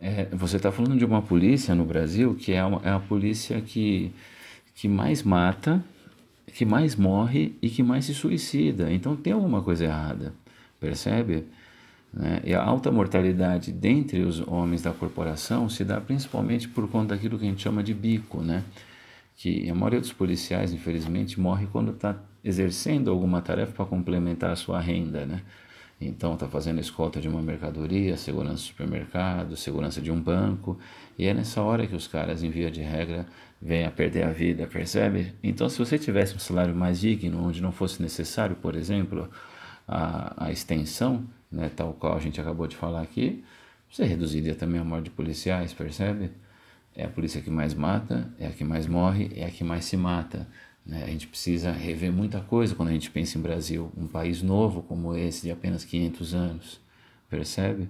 é, 0.00 0.26
você 0.32 0.56
está 0.56 0.72
falando 0.72 0.98
de 0.98 1.04
uma 1.04 1.22
polícia 1.22 1.74
no 1.74 1.84
Brasil 1.84 2.34
que 2.34 2.52
é, 2.52 2.64
uma, 2.64 2.80
é 2.84 2.90
a 2.90 3.00
polícia 3.00 3.60
que, 3.60 4.12
que 4.74 4.88
mais 4.88 5.22
mata 5.22 5.82
que 6.54 6.64
mais 6.64 6.94
morre 6.94 7.56
e 7.60 7.68
que 7.68 7.82
mais 7.82 8.04
se 8.04 8.14
suicida. 8.14 8.92
Então 8.92 9.16
tem 9.16 9.32
alguma 9.32 9.60
coisa 9.60 9.84
errada, 9.84 10.32
percebe? 10.78 11.44
Né? 12.12 12.40
E 12.44 12.54
a 12.54 12.62
alta 12.62 12.92
mortalidade 12.92 13.72
dentre 13.72 14.20
os 14.20 14.40
homens 14.46 14.80
da 14.80 14.92
corporação 14.92 15.68
se 15.68 15.84
dá 15.84 16.00
principalmente 16.00 16.68
por 16.68 16.88
conta 16.88 17.14
daquilo 17.14 17.38
que 17.38 17.44
a 17.44 17.48
gente 17.48 17.60
chama 17.60 17.82
de 17.82 17.92
bico, 17.92 18.40
né? 18.40 18.62
Que 19.36 19.68
a 19.68 19.74
maioria 19.74 20.00
dos 20.00 20.12
policiais, 20.12 20.72
infelizmente, 20.72 21.40
morre 21.40 21.66
quando 21.66 21.92
está 21.92 22.16
exercendo 22.42 23.10
alguma 23.10 23.40
tarefa 23.42 23.72
para 23.72 23.84
complementar 23.84 24.50
a 24.50 24.56
sua 24.56 24.80
renda. 24.80 25.26
Né? 25.26 25.42
Então 26.00 26.34
está 26.34 26.46
fazendo 26.46 26.80
escolta 26.80 27.20
de 27.20 27.28
uma 27.28 27.42
mercadoria, 27.42 28.16
segurança 28.16 28.56
de 28.56 28.62
supermercado, 28.62 29.56
segurança 29.56 30.00
de 30.00 30.10
um 30.10 30.20
banco, 30.20 30.78
e 31.18 31.26
é 31.26 31.34
nessa 31.34 31.62
hora 31.62 31.86
que 31.86 31.94
os 31.94 32.06
caras, 32.06 32.42
em 32.42 32.50
via 32.50 32.70
de 32.70 32.82
regra, 32.82 33.26
venha 33.60 33.90
perder 33.90 34.24
a 34.24 34.30
vida, 34.30 34.66
percebe? 34.66 35.34
Então, 35.42 35.68
se 35.68 35.78
você 35.78 35.98
tivesse 35.98 36.34
um 36.34 36.38
salário 36.38 36.74
mais 36.74 37.00
digno, 37.00 37.42
onde 37.42 37.62
não 37.62 37.72
fosse 37.72 38.02
necessário, 38.02 38.56
por 38.56 38.74
exemplo, 38.76 39.30
a, 39.88 40.46
a 40.46 40.52
extensão, 40.52 41.24
né, 41.50 41.70
tal 41.74 41.94
qual 41.94 42.16
a 42.16 42.20
gente 42.20 42.40
acabou 42.40 42.66
de 42.66 42.76
falar 42.76 43.00
aqui, 43.00 43.42
você 43.90 44.04
reduziria 44.04 44.54
também 44.54 44.80
a 44.80 44.84
morte 44.84 45.04
de 45.04 45.10
policiais, 45.10 45.72
percebe? 45.72 46.30
É 46.96 47.04
a 47.04 47.08
polícia 47.08 47.40
que 47.40 47.50
mais 47.50 47.74
mata, 47.74 48.32
é 48.38 48.46
a 48.46 48.50
que 48.50 48.64
mais 48.64 48.86
morre, 48.86 49.30
é 49.34 49.46
a 49.46 49.50
que 49.50 49.64
mais 49.64 49.84
se 49.84 49.96
mata. 49.96 50.46
Né? 50.86 51.02
A 51.04 51.08
gente 51.08 51.26
precisa 51.26 51.72
rever 51.72 52.12
muita 52.12 52.40
coisa 52.40 52.74
quando 52.74 52.90
a 52.90 52.92
gente 52.92 53.10
pensa 53.10 53.38
em 53.38 53.40
Brasil, 53.40 53.90
um 53.96 54.06
país 54.06 54.42
novo 54.42 54.82
como 54.82 55.16
esse, 55.16 55.42
de 55.42 55.50
apenas 55.50 55.84
500 55.84 56.34
anos, 56.34 56.80
percebe? 57.28 57.88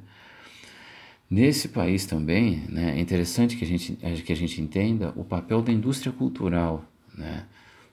Nesse 1.29 1.69
país 1.69 2.07
também, 2.07 2.65
né, 2.69 2.97
é 2.97 3.01
interessante 3.01 3.57
que 3.57 3.65
a, 3.65 3.67
gente, 3.67 3.97
que 4.23 4.33
a 4.33 4.37
gente 4.37 4.61
entenda 4.61 5.13
o 5.17 5.25
papel 5.25 5.63
da 5.63 5.73
indústria 5.73 6.13
cultural, 6.13 6.85
né, 7.13 7.47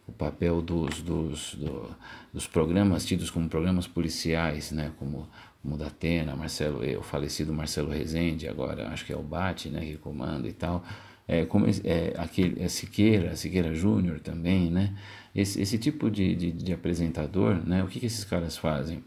o 0.08 0.12
papel 0.12 0.62
dos, 0.62 1.02
dos, 1.02 1.56
do, 1.56 1.90
dos 2.34 2.46
programas 2.46 3.06
tidos 3.06 3.30
como 3.30 3.50
programas 3.50 3.88
policiais, 3.88 4.72
né, 4.72 4.92
como, 5.00 5.28
como 5.62 5.76
o 5.76 5.78
da 5.78 5.88
Atena, 5.88 6.36
Marcelo, 6.36 6.82
o 7.00 7.04
falecido 7.04 7.54
Marcelo 7.54 7.92
Rezende, 7.92 8.48
agora 8.48 8.88
acho 8.90 9.06
que 9.06 9.14
é 9.14 9.18
o 9.18 9.22
Bate, 9.22 9.70
né, 9.70 9.82
que 9.82 9.98
comanda 9.98 10.48
e 10.48 10.54
tal, 10.54 10.84
é, 11.28 11.46
como 11.46 11.66
é, 11.68 12.14
aquele, 12.18 12.62
é 12.62 12.68
Siqueira, 12.68 13.36
Siqueira 13.36 13.74
Júnior 13.74 14.20
também, 14.20 14.72
né, 14.72 14.96
esse, 15.36 15.62
esse 15.62 15.78
tipo 15.78 16.10
de, 16.10 16.36
de, 16.36 16.52
de 16.52 16.74
apresentador, 16.74 17.56
né, 17.66 17.84
o 17.84 17.88
que, 17.88 18.00
que 18.00 18.08
esses 18.08 18.26
caras 18.26 18.58
fazem? 18.58 19.04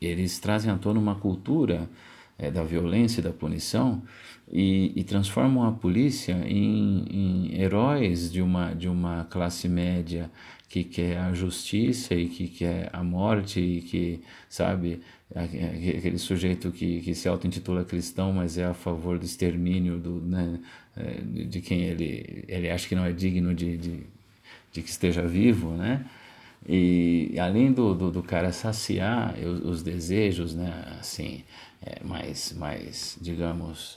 Eles 0.00 0.38
trazem 0.38 0.70
à 0.70 0.76
tona 0.76 0.98
uma 0.98 1.14
cultura 1.14 1.88
é, 2.38 2.50
da 2.50 2.62
violência 2.62 3.20
e 3.20 3.24
da 3.24 3.30
punição 3.30 4.02
e, 4.50 4.92
e 4.94 5.04
transformam 5.04 5.64
a 5.64 5.72
polícia 5.72 6.32
em, 6.46 7.04
em, 7.10 7.60
heróis 7.60 8.30
de 8.30 8.42
uma, 8.42 8.74
de 8.74 8.88
uma 8.88 9.24
classe 9.24 9.68
média 9.68 10.30
que 10.68 10.82
quer 10.82 11.18
a 11.18 11.32
justiça 11.32 12.14
e 12.14 12.28
que 12.28 12.48
quer 12.48 12.90
a 12.92 13.02
morte 13.02 13.60
e 13.60 13.80
que, 13.80 14.20
sabe, 14.48 15.00
aquele 15.34 16.18
sujeito 16.18 16.70
que, 16.72 17.00
que 17.00 17.14
se 17.14 17.28
auto-intitula 17.28 17.84
cristão, 17.84 18.32
mas 18.32 18.58
é 18.58 18.64
a 18.64 18.74
favor 18.74 19.18
do 19.18 19.24
extermínio 19.24 19.98
do, 19.98 20.20
né, 20.20 20.58
é, 20.96 21.20
de 21.44 21.60
quem 21.60 21.82
ele, 21.82 22.44
ele 22.48 22.70
acha 22.70 22.88
que 22.88 22.94
não 22.94 23.04
é 23.04 23.12
digno 23.12 23.54
de, 23.54 23.76
de, 23.76 24.00
de 24.72 24.82
que 24.82 24.90
esteja 24.90 25.26
vivo, 25.26 25.70
né? 25.70 26.04
E 26.66 27.38
além 27.38 27.72
do, 27.72 27.94
do, 27.94 28.10
do 28.10 28.22
cara 28.22 28.50
saciar 28.50 29.34
os, 29.38 29.64
os 29.64 29.82
desejos, 29.82 30.54
né, 30.54 30.96
assim, 30.98 31.42
é, 31.84 32.02
mais, 32.02 32.52
mais, 32.54 33.18
digamos, 33.20 33.96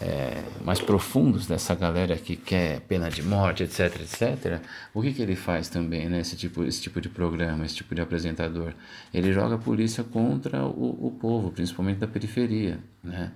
é, 0.00 0.42
mais 0.64 0.80
profundos 0.80 1.46
dessa 1.46 1.74
galera 1.74 2.16
que 2.16 2.36
quer 2.36 2.80
pena 2.80 3.08
de 3.08 3.22
morte, 3.22 3.62
etc, 3.62 4.00
etc, 4.00 4.60
o 4.92 5.00
que, 5.00 5.12
que 5.12 5.22
ele 5.22 5.36
faz 5.36 5.68
também, 5.68 6.08
né, 6.08 6.20
esse 6.20 6.36
tipo, 6.36 6.64
esse 6.64 6.82
tipo 6.82 7.00
de 7.00 7.08
programa, 7.08 7.64
esse 7.64 7.76
tipo 7.76 7.94
de 7.94 8.02
apresentador? 8.02 8.74
Ele 9.12 9.32
joga 9.32 9.54
a 9.54 9.58
polícia 9.58 10.04
contra 10.04 10.64
o, 10.64 11.06
o 11.06 11.10
povo, 11.12 11.50
principalmente 11.50 11.98
da 11.98 12.06
periferia, 12.06 12.78
né? 13.02 13.32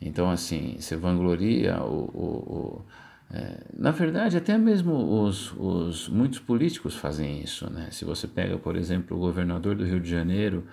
Então, 0.00 0.30
assim, 0.30 0.76
você 0.78 0.96
vangloria 0.96 1.82
o... 1.82 2.04
o, 2.14 2.54
o 2.54 2.84
é, 3.30 3.60
na 3.76 3.90
verdade, 3.90 4.38
até 4.38 4.56
mesmo 4.56 5.22
os, 5.22 5.52
os, 5.52 6.08
muitos 6.08 6.38
políticos 6.38 6.94
fazem 6.94 7.42
isso, 7.42 7.70
né? 7.70 7.88
Se 7.90 8.04
você 8.04 8.26
pega, 8.26 8.56
por 8.56 8.74
exemplo, 8.74 9.16
o 9.16 9.20
governador 9.20 9.74
do 9.74 9.84
Rio 9.84 10.00
de 10.00 10.08
Janeiro, 10.08 10.64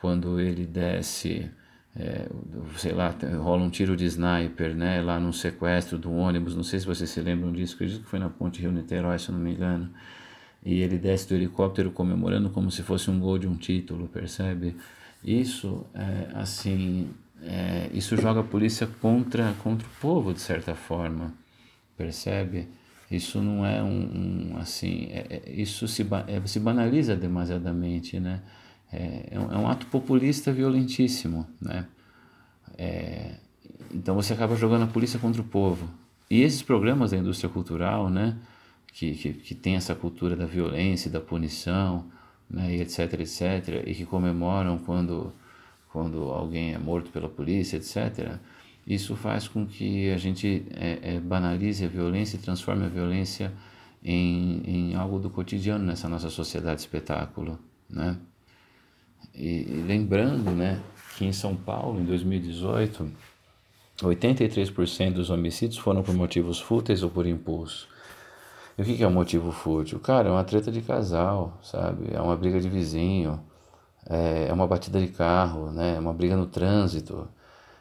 quando 0.00 0.38
ele 0.38 0.64
desce 0.64 1.50
é, 1.96 2.28
sei 2.76 2.92
lá, 2.92 3.14
rola 3.40 3.62
um 3.62 3.70
tiro 3.70 3.96
de 3.96 4.04
sniper, 4.04 4.74
né, 4.74 5.00
lá 5.00 5.18
num 5.18 5.32
sequestro 5.32 5.98
do 5.98 6.12
ônibus, 6.12 6.54
não 6.54 6.62
sei 6.62 6.80
se 6.80 6.86
vocês 6.86 7.10
se 7.10 7.20
lembram 7.20 7.52
disso, 7.52 7.74
acredito 7.74 8.02
que 8.02 8.08
foi 8.08 8.18
na 8.18 8.28
ponte 8.28 8.60
Rio-Niterói, 8.60 9.18
se 9.18 9.28
eu 9.28 9.34
não 9.34 9.42
me 9.42 9.52
engano, 9.52 9.90
e 10.64 10.80
ele 10.80 10.98
desce 10.98 11.28
do 11.28 11.34
helicóptero 11.34 11.90
comemorando 11.90 12.50
como 12.50 12.70
se 12.70 12.82
fosse 12.82 13.10
um 13.10 13.18
gol 13.18 13.38
de 13.38 13.48
um 13.48 13.56
título, 13.56 14.08
percebe? 14.08 14.76
Isso, 15.24 15.84
é, 15.94 16.30
assim, 16.34 17.10
é, 17.42 17.88
isso 17.92 18.16
joga 18.16 18.40
a 18.40 18.44
polícia 18.44 18.86
contra, 19.00 19.54
contra 19.62 19.86
o 19.86 19.90
povo, 20.00 20.32
de 20.32 20.40
certa 20.40 20.74
forma, 20.74 21.32
percebe? 21.96 22.68
Isso 23.10 23.40
não 23.40 23.64
é 23.64 23.82
um, 23.82 24.52
um 24.52 24.56
assim, 24.58 25.08
é, 25.10 25.42
é 25.46 25.52
isso 25.52 25.88
se, 25.88 26.06
é, 26.26 26.46
se 26.46 26.60
banaliza 26.60 27.16
demasiadamente, 27.16 28.20
né? 28.20 28.42
É, 28.92 29.28
é, 29.32 29.38
um, 29.38 29.52
é 29.52 29.58
um 29.58 29.68
ato 29.68 29.86
populista 29.86 30.52
violentíssimo, 30.52 31.46
né? 31.60 31.86
É, 32.76 33.34
então 33.92 34.14
você 34.14 34.32
acaba 34.32 34.54
jogando 34.56 34.84
a 34.84 34.86
polícia 34.86 35.18
contra 35.18 35.40
o 35.40 35.44
povo. 35.44 35.88
E 36.30 36.42
esses 36.42 36.62
programas 36.62 37.10
da 37.10 37.16
indústria 37.16 37.48
cultural, 37.48 38.10
né, 38.10 38.36
que, 38.92 39.14
que, 39.14 39.32
que 39.32 39.54
tem 39.54 39.76
essa 39.76 39.94
cultura 39.94 40.36
da 40.36 40.44
violência, 40.44 41.10
da 41.10 41.20
punição, 41.20 42.04
né, 42.48 42.76
e 42.76 42.80
etc, 42.82 43.14
etc, 43.20 43.84
e 43.86 43.94
que 43.94 44.04
comemoram 44.04 44.78
quando, 44.78 45.32
quando 45.90 46.24
alguém 46.24 46.74
é 46.74 46.78
morto 46.78 47.10
pela 47.10 47.28
polícia, 47.28 47.76
etc, 47.76 48.36
isso 48.86 49.16
faz 49.16 49.48
com 49.48 49.66
que 49.66 50.10
a 50.10 50.16
gente 50.16 50.64
é, 50.74 51.14
é, 51.14 51.20
banalize 51.20 51.84
a 51.84 51.88
violência 51.88 52.36
e 52.36 52.40
transforme 52.40 52.84
a 52.84 52.88
violência 52.88 53.52
em, 54.02 54.62
em 54.66 54.94
algo 54.94 55.18
do 55.18 55.28
cotidiano 55.28 55.84
nessa 55.84 56.08
nossa 56.08 56.30
sociedade 56.30 56.76
de 56.76 56.82
espetáculo, 56.82 57.58
né? 57.88 58.16
E, 59.34 59.62
e 59.62 59.84
lembrando, 59.86 60.50
né, 60.50 60.80
que 61.16 61.24
em 61.24 61.32
São 61.32 61.54
Paulo, 61.54 62.00
em 62.00 62.04
2018, 62.04 63.10
83% 64.02 65.12
dos 65.12 65.30
homicídios 65.30 65.78
foram 65.78 66.02
por 66.02 66.14
motivos 66.14 66.60
fúteis 66.60 67.02
ou 67.02 67.10
por 67.10 67.26
impulso. 67.26 67.88
E 68.76 68.82
o 68.82 68.84
que 68.84 69.02
é 69.02 69.08
um 69.08 69.12
motivo 69.12 69.50
fútil? 69.50 69.98
Cara, 69.98 70.28
é 70.28 70.30
uma 70.30 70.44
treta 70.44 70.70
de 70.70 70.80
casal, 70.80 71.58
sabe? 71.62 72.10
É 72.12 72.20
uma 72.20 72.36
briga 72.36 72.60
de 72.60 72.68
vizinho, 72.68 73.40
é, 74.08 74.46
é 74.48 74.52
uma 74.52 74.66
batida 74.68 75.00
de 75.00 75.08
carro, 75.08 75.70
né? 75.72 75.96
É 75.96 75.98
uma 75.98 76.12
briga 76.14 76.36
no 76.36 76.46
trânsito. 76.46 77.28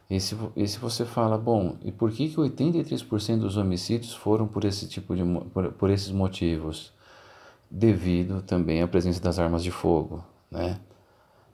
E 0.10 0.20
se, 0.20 0.36
e 0.56 0.68
se 0.68 0.80
você 0.80 1.06
fala, 1.06 1.38
bom, 1.38 1.78
e 1.84 1.92
por 1.92 2.12
que, 2.12 2.30
que 2.30 2.38
83% 2.38 3.40
dos 3.40 3.58
homicídios 3.58 4.14
foram 4.14 4.48
por 4.48 4.64
esse 4.66 4.88
tipo 4.88 5.16
de 5.16 5.24
por, 5.54 5.72
por 5.74 5.90
esses 5.90 6.12
motivos? 6.12 6.92
Devido 7.70 8.42
também 8.42 8.82
à 8.82 8.88
presença 8.88 9.22
das 9.22 9.38
armas 9.40 9.64
de 9.64 9.72
fogo, 9.72 10.24
né? 10.50 10.80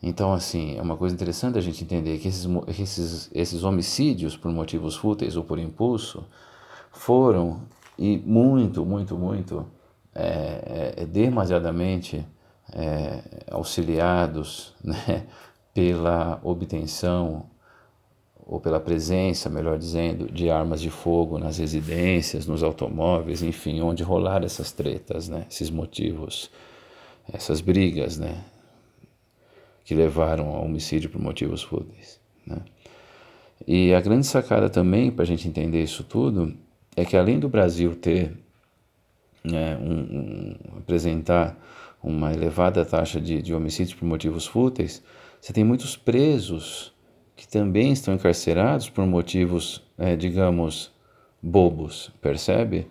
Então, 0.05 0.33
assim, 0.33 0.77
é 0.77 0.81
uma 0.81 0.98
coisa 0.98 1.15
interessante 1.15 1.57
a 1.57 1.62
gente 1.62 1.81
entender 1.81 2.17
que 2.17 2.27
esses, 2.27 2.45
esses, 2.77 3.31
esses 3.33 3.63
homicídios 3.63 4.36
por 4.36 4.51
motivos 4.51 4.98
fúteis 4.98 5.38
ou 5.38 5.45
por 5.45 5.57
impulso 5.57 6.25
foram 6.91 7.62
e 7.98 8.17
muito, 8.17 8.86
muito, 8.86 9.17
muito 9.17 9.65
é, 10.13 10.93
é, 10.98 11.05
demasiadamente 11.05 12.27
é, 12.74 13.46
auxiliados 13.50 14.74
né, 14.83 15.25
pela 15.74 16.37
obtenção 16.44 17.46
ou 18.46 18.59
pela 18.59 18.81
presença, 18.81 19.50
melhor 19.50 19.77
dizendo, 19.77 20.29
de 20.29 20.50
armas 20.50 20.81
de 20.81 20.89
fogo 20.89 21.39
nas 21.39 21.59
residências, 21.59 22.46
nos 22.46 22.61
automóveis, 22.61 23.42
enfim, 23.42 23.79
onde 23.79 24.03
rolaram 24.03 24.46
essas 24.46 24.70
tretas, 24.74 25.29
né, 25.29 25.46
esses 25.50 25.70
motivos, 25.70 26.51
essas 27.31 27.61
brigas, 27.61 28.18
né, 28.18 28.44
que 29.83 29.93
levaram 29.93 30.48
ao 30.48 30.65
homicídio 30.65 31.09
por 31.09 31.22
motivos 31.22 31.61
fúteis. 31.61 32.19
Né? 32.46 32.57
E 33.67 33.93
a 33.93 34.01
grande 34.01 34.25
sacada 34.25 34.69
também, 34.69 35.11
para 35.11 35.24
a 35.24 35.27
gente 35.27 35.48
entender 35.48 35.81
isso 35.81 36.03
tudo, 36.03 36.53
é 36.96 37.05
que 37.05 37.15
além 37.15 37.39
do 37.39 37.50
Brasil 37.50 37.96
ter, 37.96 38.37
né, 39.43 39.77
um, 39.77 39.93
um, 39.93 40.55
apresentar 40.77 41.57
uma 42.01 42.33
elevada 42.33 42.83
taxa 42.83 43.19
de, 43.19 43.41
de 43.41 43.53
homicídios 43.53 43.96
por 43.96 44.05
motivos 44.05 44.46
fúteis, 44.46 45.01
você 45.39 45.53
tem 45.53 45.63
muitos 45.63 45.96
presos 45.96 46.93
que 47.35 47.48
também 47.48 47.91
estão 47.91 48.13
encarcerados 48.13 48.89
por 48.89 49.05
motivos, 49.05 49.81
é, 49.98 50.15
digamos, 50.15 50.91
bobos, 51.41 52.11
percebe? 52.22 52.87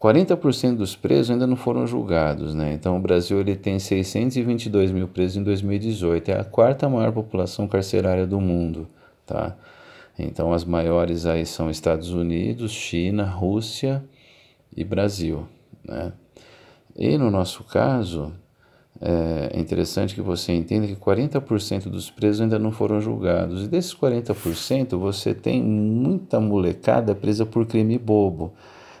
40% 0.00 0.76
dos 0.76 0.94
presos 0.94 1.30
ainda 1.30 1.46
não 1.46 1.56
foram 1.56 1.86
julgados, 1.86 2.54
né? 2.54 2.72
Então 2.72 2.96
o 2.96 3.00
Brasil 3.00 3.40
ele 3.40 3.56
tem 3.56 3.78
622 3.78 4.92
mil 4.92 5.08
presos 5.08 5.36
em 5.38 5.42
2018, 5.42 6.30
é 6.30 6.40
a 6.40 6.44
quarta 6.44 6.88
maior 6.88 7.12
população 7.12 7.66
carcerária 7.66 8.26
do 8.26 8.40
mundo, 8.40 8.86
tá? 9.24 9.56
Então 10.18 10.52
as 10.52 10.64
maiores 10.64 11.24
aí 11.26 11.46
são 11.46 11.70
Estados 11.70 12.10
Unidos, 12.10 12.72
China, 12.72 13.24
Rússia 13.24 14.04
e 14.76 14.84
Brasil, 14.84 15.46
né? 15.84 16.12
E 16.94 17.16
no 17.18 17.30
nosso 17.30 17.64
caso, 17.64 18.32
é 19.00 19.58
interessante 19.58 20.14
que 20.14 20.22
você 20.22 20.52
entenda 20.52 20.86
que 20.86 20.96
40% 20.96 21.90
dos 21.90 22.10
presos 22.10 22.40
ainda 22.40 22.58
não 22.58 22.72
foram 22.72 23.00
julgados. 23.00 23.64
E 23.64 23.68
desses 23.68 23.94
40%, 23.94 24.96
você 24.96 25.34
tem 25.34 25.62
muita 25.62 26.40
molecada 26.40 27.14
presa 27.14 27.44
por 27.44 27.66
crime 27.66 27.98
bobo. 27.98 28.54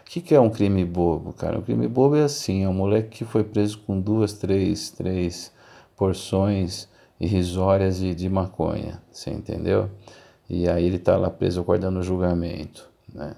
O 0.06 0.08
que, 0.08 0.20
que 0.20 0.34
é 0.36 0.40
um 0.40 0.48
crime 0.48 0.84
bobo, 0.84 1.32
cara? 1.32 1.58
Um 1.58 1.62
crime 1.62 1.88
bobo 1.88 2.14
é 2.14 2.22
assim, 2.22 2.62
é 2.62 2.68
um 2.68 2.72
moleque 2.72 3.18
que 3.18 3.24
foi 3.24 3.42
preso 3.42 3.78
com 3.80 4.00
duas, 4.00 4.34
três, 4.34 4.88
três 4.88 5.52
porções 5.96 6.88
irrisórias 7.18 7.98
de, 7.98 8.14
de 8.14 8.28
maconha, 8.28 9.02
você 9.10 9.30
entendeu? 9.30 9.90
E 10.48 10.68
aí 10.68 10.84
ele 10.84 10.96
está 10.96 11.16
lá 11.16 11.28
preso 11.28 11.60
aguardando 11.60 11.98
o 11.98 12.02
julgamento, 12.04 12.88
né? 13.12 13.34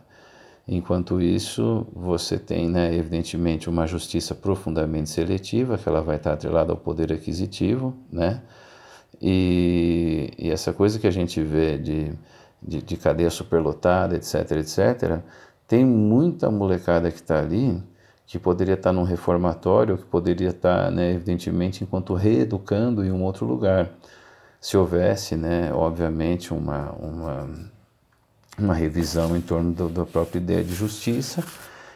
Enquanto 0.68 1.22
isso, 1.22 1.86
você 1.94 2.38
tem, 2.38 2.68
né, 2.68 2.94
evidentemente, 2.94 3.70
uma 3.70 3.86
justiça 3.86 4.34
profundamente 4.34 5.08
seletiva, 5.08 5.78
que 5.78 5.88
ela 5.88 6.02
vai 6.02 6.16
estar 6.16 6.34
atrelada 6.34 6.70
ao 6.70 6.76
poder 6.76 7.10
aquisitivo, 7.10 7.96
né? 8.12 8.42
E, 9.22 10.30
e 10.36 10.50
essa 10.50 10.74
coisa 10.74 10.98
que 10.98 11.06
a 11.06 11.10
gente 11.10 11.42
vê 11.42 11.78
de, 11.78 12.12
de, 12.62 12.82
de 12.82 12.96
cadeia 12.98 13.30
superlotada, 13.30 14.14
etc., 14.16 14.50
etc., 14.52 15.22
tem 15.68 15.84
muita 15.84 16.50
molecada 16.50 17.10
que 17.10 17.18
está 17.18 17.38
ali 17.38 17.80
que 18.26 18.38
poderia 18.38 18.74
estar 18.74 18.90
tá 18.90 18.92
num 18.92 19.04
reformatório, 19.04 19.96
que 19.96 20.04
poderia 20.04 20.50
estar, 20.50 20.84
tá, 20.84 20.90
né, 20.90 21.12
evidentemente, 21.14 21.82
enquanto 21.84 22.12
reeducando 22.14 23.04
em 23.04 23.10
um 23.10 23.22
outro 23.22 23.46
lugar. 23.46 23.90
Se 24.60 24.76
houvesse, 24.76 25.34
né, 25.36 25.72
obviamente, 25.72 26.52
uma, 26.52 26.92
uma, 26.92 27.50
uma 28.58 28.74
revisão 28.74 29.34
em 29.34 29.40
torno 29.40 29.72
do, 29.72 29.88
da 29.88 30.04
própria 30.04 30.38
ideia 30.38 30.62
de 30.62 30.74
justiça 30.74 31.42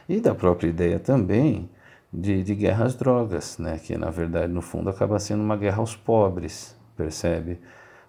e 0.08 0.20
da 0.20 0.34
própria 0.34 0.68
ideia 0.68 0.98
também 0.98 1.68
de, 2.12 2.42
de 2.42 2.54
guerra 2.54 2.86
às 2.86 2.94
drogas, 2.94 3.58
né, 3.58 3.78
que 3.78 3.96
na 3.96 4.10
verdade, 4.10 4.52
no 4.52 4.62
fundo, 4.62 4.88
acaba 4.88 5.18
sendo 5.18 5.42
uma 5.42 5.56
guerra 5.56 5.78
aos 5.78 5.96
pobres, 5.96 6.76
percebe? 6.96 7.58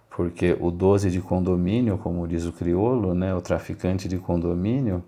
Porque 0.08 0.56
o 0.60 0.70
12 0.70 1.10
de 1.10 1.20
condomínio, 1.20 1.98
como 1.98 2.26
diz 2.26 2.46
o 2.46 2.52
crioulo, 2.52 3.14
né, 3.14 3.34
o 3.34 3.40
traficante 3.42 4.08
de 4.08 4.16
condomínio, 4.16 5.04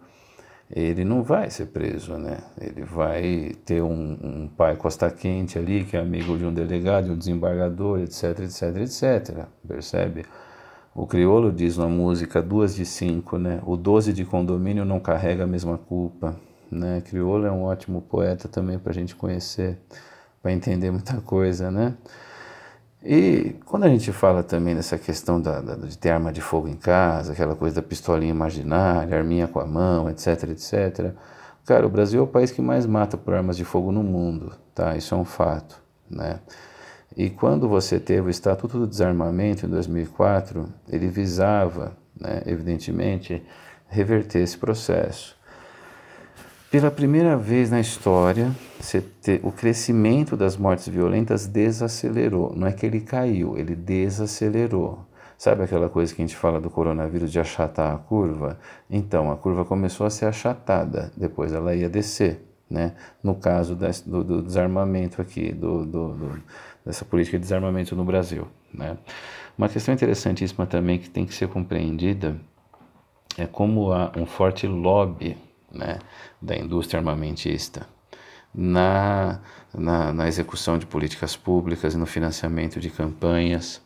ele 0.70 1.04
não 1.04 1.22
vai 1.22 1.48
ser 1.48 1.66
preso, 1.66 2.14
né? 2.16 2.38
Ele 2.60 2.82
vai 2.82 3.52
ter 3.64 3.82
um, 3.82 4.18
um, 4.22 4.48
pai 4.48 4.76
costa 4.76 5.08
quente 5.10 5.58
ali, 5.58 5.84
que 5.84 5.96
é 5.96 6.00
amigo 6.00 6.36
de 6.36 6.44
um 6.44 6.52
delegado, 6.52 7.04
de 7.04 7.10
um 7.12 7.18
desembargador, 7.18 8.00
etc, 8.00 8.40
etc, 8.40 8.76
etc. 8.78 9.44
Percebe? 9.66 10.24
O 10.94 11.06
crioulo 11.06 11.52
diz 11.52 11.76
na 11.76 11.86
música 11.86 12.42
duas 12.42 12.74
de 12.74 12.84
cinco, 12.84 13.38
né? 13.38 13.60
O 13.64 13.76
doze 13.76 14.12
de 14.12 14.24
condomínio 14.24 14.84
não 14.84 14.98
carrega 14.98 15.44
a 15.44 15.46
mesma 15.46 15.78
culpa, 15.78 16.34
né? 16.70 17.00
Crioulo 17.02 17.46
é 17.46 17.52
um 17.52 17.62
ótimo 17.62 18.02
poeta 18.02 18.48
também 18.48 18.78
para 18.78 18.90
a 18.90 18.94
gente 18.94 19.14
conhecer, 19.14 19.78
para 20.42 20.52
entender 20.52 20.90
muita 20.90 21.20
coisa, 21.20 21.70
né? 21.70 21.94
E 23.08 23.54
quando 23.64 23.84
a 23.84 23.88
gente 23.88 24.10
fala 24.10 24.42
também 24.42 24.74
dessa 24.74 24.98
questão 24.98 25.40
da, 25.40 25.60
da, 25.60 25.76
de 25.76 25.96
ter 25.96 26.10
arma 26.10 26.32
de 26.32 26.40
fogo 26.40 26.66
em 26.66 26.74
casa, 26.74 27.32
aquela 27.32 27.54
coisa 27.54 27.76
da 27.76 27.82
pistolinha 27.82 28.32
imaginária, 28.32 29.16
arminha 29.16 29.46
com 29.46 29.60
a 29.60 29.64
mão, 29.64 30.10
etc, 30.10 30.42
etc. 30.50 31.14
Cara, 31.64 31.86
o 31.86 31.88
Brasil 31.88 32.18
é 32.18 32.22
o 32.24 32.26
país 32.26 32.50
que 32.50 32.60
mais 32.60 32.84
mata 32.84 33.16
por 33.16 33.32
armas 33.32 33.56
de 33.56 33.64
fogo 33.64 33.92
no 33.92 34.02
mundo, 34.02 34.52
tá? 34.74 34.96
Isso 34.96 35.14
é 35.14 35.18
um 35.18 35.24
fato, 35.24 35.80
né? 36.10 36.40
E 37.16 37.30
quando 37.30 37.68
você 37.68 38.00
teve 38.00 38.26
o 38.26 38.30
Estatuto 38.30 38.76
do 38.76 38.88
Desarmamento 38.88 39.66
em 39.66 39.68
2004, 39.68 40.68
ele 40.88 41.06
visava, 41.06 41.96
né, 42.20 42.42
evidentemente, 42.44 43.40
reverter 43.86 44.40
esse 44.40 44.58
processo. 44.58 45.36
Pela 46.72 46.90
primeira 46.90 47.36
vez 47.36 47.70
na 47.70 47.78
história, 47.78 48.50
o 49.42 49.52
crescimento 49.52 50.36
das 50.36 50.56
mortes 50.56 50.88
violentas 50.88 51.46
desacelerou. 51.46 52.52
Não 52.54 52.66
é 52.66 52.72
que 52.72 52.84
ele 52.84 53.00
caiu, 53.00 53.56
ele 53.56 53.74
desacelerou. 53.74 55.06
Sabe 55.38 55.62
aquela 55.62 55.88
coisa 55.88 56.14
que 56.14 56.22
a 56.22 56.26
gente 56.26 56.36
fala 56.36 56.60
do 56.60 56.70
coronavírus 56.70 57.30
de 57.30 57.38
achatar 57.38 57.94
a 57.94 57.98
curva? 57.98 58.58
Então, 58.88 59.30
a 59.30 59.36
curva 59.36 59.64
começou 59.64 60.06
a 60.06 60.10
ser 60.10 60.26
achatada, 60.26 61.12
depois 61.16 61.52
ela 61.52 61.74
ia 61.74 61.88
descer. 61.88 62.42
Né? 62.68 62.94
No 63.22 63.34
caso 63.34 63.76
do, 63.76 64.24
do, 64.24 64.42
desarmamento 64.42 65.20
aqui, 65.20 65.52
do, 65.52 65.84
do, 65.84 66.42
dessa 66.84 67.04
política 67.04 67.38
de 67.38 67.42
desarmamento 67.42 67.94
no 67.94 68.04
Brasil. 68.04 68.48
Né? 68.72 68.96
Uma 69.56 69.68
questão 69.68 69.94
interessantíssima 69.94 70.66
também 70.66 70.98
que 70.98 71.08
tem 71.08 71.26
que 71.26 71.34
ser 71.34 71.48
compreendida 71.48 72.36
é 73.38 73.46
como 73.46 73.92
há 73.92 74.10
um 74.16 74.26
forte 74.26 74.66
lobby 74.66 75.36
né, 75.70 75.98
da 76.40 76.56
indústria 76.56 76.98
armamentista 76.98 77.86
na, 78.56 79.40
na, 79.74 80.12
na 80.12 80.28
execução 80.28 80.78
de 80.78 80.86
políticas 80.86 81.36
públicas 81.36 81.94
e 81.94 81.96
no 81.96 82.06
financiamento 82.06 82.80
de 82.80 82.88
campanhas 82.88 83.80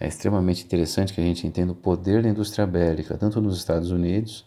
é 0.00 0.06
extremamente 0.06 0.64
interessante 0.64 1.12
que 1.12 1.20
a 1.20 1.24
gente 1.24 1.46
entenda 1.46 1.72
o 1.72 1.74
poder 1.74 2.22
da 2.22 2.28
indústria 2.28 2.66
bélica, 2.66 3.16
tanto 3.16 3.40
nos 3.40 3.56
Estados 3.56 3.90
Unidos 3.90 4.44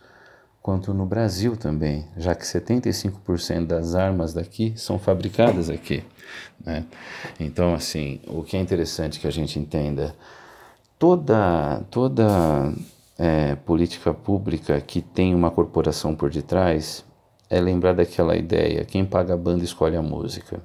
quanto 0.61 0.93
no 0.93 1.05
Brasil 1.05 1.57
também, 1.57 2.05
já 2.15 2.35
que 2.35 2.43
75% 2.43 3.65
das 3.65 3.95
armas 3.95 4.33
daqui 4.33 4.73
são 4.75 4.99
fabricadas 4.99 5.69
aqui. 5.69 6.03
Né? 6.63 6.85
Então, 7.39 7.73
assim, 7.73 8.21
o 8.27 8.43
que 8.43 8.55
é 8.55 8.59
interessante 8.59 9.19
que 9.19 9.27
a 9.27 9.31
gente 9.31 9.57
entenda, 9.57 10.15
toda, 10.99 11.81
toda 11.89 12.71
é, 13.17 13.55
política 13.55 14.13
pública 14.13 14.79
que 14.79 15.01
tem 15.01 15.33
uma 15.33 15.49
corporação 15.49 16.15
por 16.15 16.29
detrás 16.29 17.03
é 17.51 17.59
lembrar 17.59 17.93
daquela 17.93 18.35
ideia: 18.37 18.85
quem 18.85 19.05
paga 19.05 19.33
a 19.33 19.37
banda 19.37 19.63
escolhe 19.63 19.97
a 19.97 20.01
música. 20.01 20.61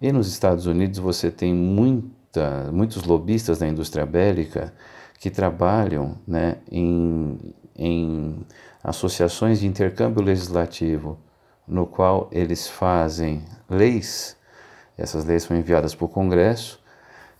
E 0.00 0.10
nos 0.10 0.26
Estados 0.26 0.64
Unidos 0.64 0.98
você 0.98 1.30
tem 1.30 1.52
muita, 1.52 2.70
muitos 2.72 3.04
lobistas 3.04 3.58
da 3.58 3.68
indústria 3.68 4.06
bélica 4.06 4.72
que 5.20 5.28
trabalham 5.28 6.16
né, 6.26 6.56
em, 6.70 7.54
em 7.76 8.46
associações 8.82 9.60
de 9.60 9.66
intercâmbio 9.66 10.22
legislativo, 10.22 11.18
no 11.66 11.86
qual 11.86 12.28
eles 12.32 12.66
fazem 12.68 13.44
leis, 13.68 14.36
essas 14.96 15.24
leis 15.24 15.42
são 15.42 15.56
enviadas 15.56 15.94
para 15.94 16.06
o 16.06 16.08
Congresso, 16.08 16.80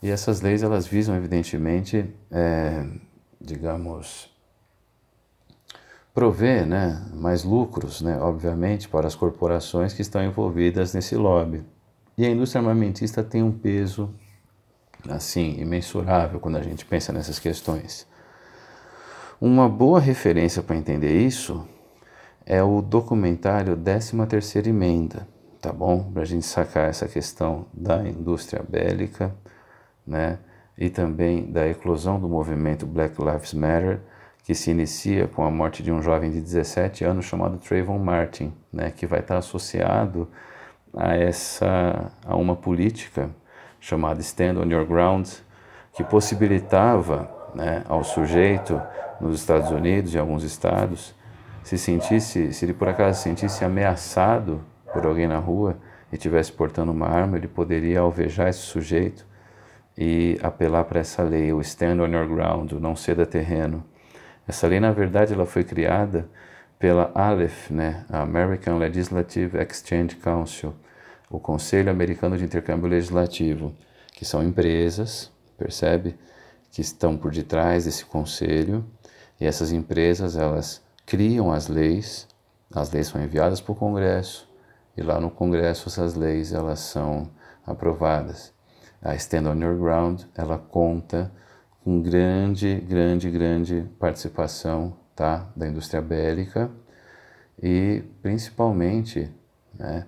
e 0.02 0.10
essas 0.10 0.40
leis 0.40 0.62
elas 0.62 0.86
visam, 0.86 1.16
evidentemente, 1.16 2.04
é, 2.30 2.84
digamos, 3.40 4.30
prover 6.18 6.66
né, 6.66 7.00
mais 7.14 7.44
lucros, 7.44 8.02
né, 8.02 8.18
obviamente, 8.20 8.88
para 8.88 9.06
as 9.06 9.14
corporações 9.14 9.92
que 9.92 10.02
estão 10.02 10.20
envolvidas 10.20 10.92
nesse 10.92 11.14
lobby. 11.14 11.62
E 12.16 12.26
a 12.26 12.28
indústria 12.28 12.60
armamentista 12.60 13.22
tem 13.22 13.40
um 13.40 13.52
peso 13.52 14.12
assim, 15.08 15.60
imensurável 15.60 16.40
quando 16.40 16.56
a 16.56 16.60
gente 16.60 16.84
pensa 16.84 17.12
nessas 17.12 17.38
questões. 17.38 18.04
Uma 19.40 19.68
boa 19.68 20.00
referência 20.00 20.60
para 20.60 20.74
entender 20.74 21.24
isso 21.24 21.64
é 22.44 22.60
o 22.64 22.82
documentário 22.82 23.76
13ª 23.76 24.66
Emenda, 24.66 25.28
tá 25.60 25.72
bom? 25.72 26.10
Para 26.12 26.22
a 26.22 26.26
gente 26.26 26.44
sacar 26.44 26.88
essa 26.90 27.06
questão 27.06 27.66
da 27.72 28.02
indústria 28.02 28.60
bélica, 28.68 29.32
né? 30.04 30.40
E 30.76 30.90
também 30.90 31.48
da 31.48 31.68
eclosão 31.68 32.18
do 32.18 32.28
movimento 32.28 32.84
Black 32.86 33.14
Lives 33.22 33.54
Matter, 33.54 34.00
que 34.48 34.54
se 34.54 34.70
inicia 34.70 35.28
com 35.28 35.44
a 35.44 35.50
morte 35.50 35.82
de 35.82 35.92
um 35.92 36.00
jovem 36.00 36.30
de 36.30 36.40
17 36.40 37.04
anos 37.04 37.26
chamado 37.26 37.58
Trayvon 37.58 37.98
Martin, 37.98 38.50
né? 38.72 38.90
Que 38.90 39.06
vai 39.06 39.20
estar 39.20 39.36
associado 39.36 40.26
a 40.96 41.14
essa 41.14 42.10
a 42.24 42.34
uma 42.34 42.56
política 42.56 43.28
chamada 43.78 44.22
Stand 44.22 44.58
on 44.58 44.64
Your 44.64 44.86
Ground, 44.86 45.28
que 45.92 46.02
possibilitava 46.02 47.30
né, 47.54 47.84
ao 47.86 48.02
sujeito 48.02 48.80
nos 49.20 49.38
Estados 49.38 49.70
Unidos 49.70 50.14
e 50.14 50.18
alguns 50.18 50.42
estados 50.42 51.14
se 51.62 51.76
sentisse, 51.76 52.54
se 52.54 52.64
ele 52.64 52.72
por 52.72 52.88
acaso 52.88 53.18
se 53.18 53.24
sentisse 53.24 53.66
ameaçado 53.66 54.62
por 54.94 55.04
alguém 55.04 55.26
na 55.28 55.36
rua 55.36 55.76
e 56.10 56.14
estivesse 56.16 56.50
portando 56.52 56.90
uma 56.90 57.06
arma, 57.06 57.36
ele 57.36 57.48
poderia 57.48 58.00
alvejar 58.00 58.48
esse 58.48 58.60
sujeito 58.60 59.26
e 59.94 60.38
apelar 60.42 60.84
para 60.84 61.00
essa 61.00 61.22
lei, 61.22 61.52
o 61.52 61.60
Stand 61.60 62.02
on 62.02 62.06
Your 62.06 62.26
Ground, 62.26 62.72
o 62.72 62.80
não 62.80 62.96
ceda 62.96 63.26
terreno. 63.26 63.84
Essa 64.48 64.66
lei, 64.66 64.80
na 64.80 64.90
verdade, 64.92 65.34
ela 65.34 65.44
foi 65.44 65.62
criada 65.62 66.26
pela 66.78 67.12
ALEF, 67.14 67.70
né, 67.70 68.06
American 68.08 68.78
Legislative 68.78 69.58
Exchange 69.58 70.16
Council, 70.16 70.74
o 71.28 71.38
Conselho 71.38 71.90
Americano 71.90 72.38
de 72.38 72.44
Intercâmbio 72.44 72.88
Legislativo, 72.88 73.74
que 74.10 74.24
são 74.24 74.42
empresas, 74.42 75.30
percebe, 75.58 76.18
que 76.70 76.80
estão 76.80 77.14
por 77.14 77.30
detrás 77.30 77.84
desse 77.84 78.06
conselho, 78.06 78.86
e 79.38 79.44
essas 79.44 79.70
empresas 79.70 80.34
elas 80.34 80.82
criam 81.04 81.52
as 81.52 81.68
leis, 81.68 82.26
as 82.74 82.90
leis 82.90 83.08
são 83.08 83.22
enviadas 83.22 83.60
para 83.60 83.72
o 83.72 83.76
Congresso, 83.76 84.48
e 84.96 85.02
lá 85.02 85.20
no 85.20 85.30
Congresso 85.30 85.90
essas 85.90 86.14
leis 86.14 86.54
elas 86.54 86.80
são 86.80 87.28
aprovadas. 87.66 88.50
A 89.02 89.14
Stand 89.14 89.50
on 89.50 89.60
Your 89.60 89.76
Ground, 89.76 90.22
ela 90.34 90.56
conta 90.58 91.30
com 91.88 92.02
grande, 92.02 92.74
grande, 92.86 93.30
grande 93.30 93.86
participação 93.98 94.94
tá, 95.16 95.48
da 95.56 95.66
indústria 95.66 96.02
bélica 96.02 96.70
e 97.62 98.04
principalmente 98.20 99.32
né, 99.72 100.04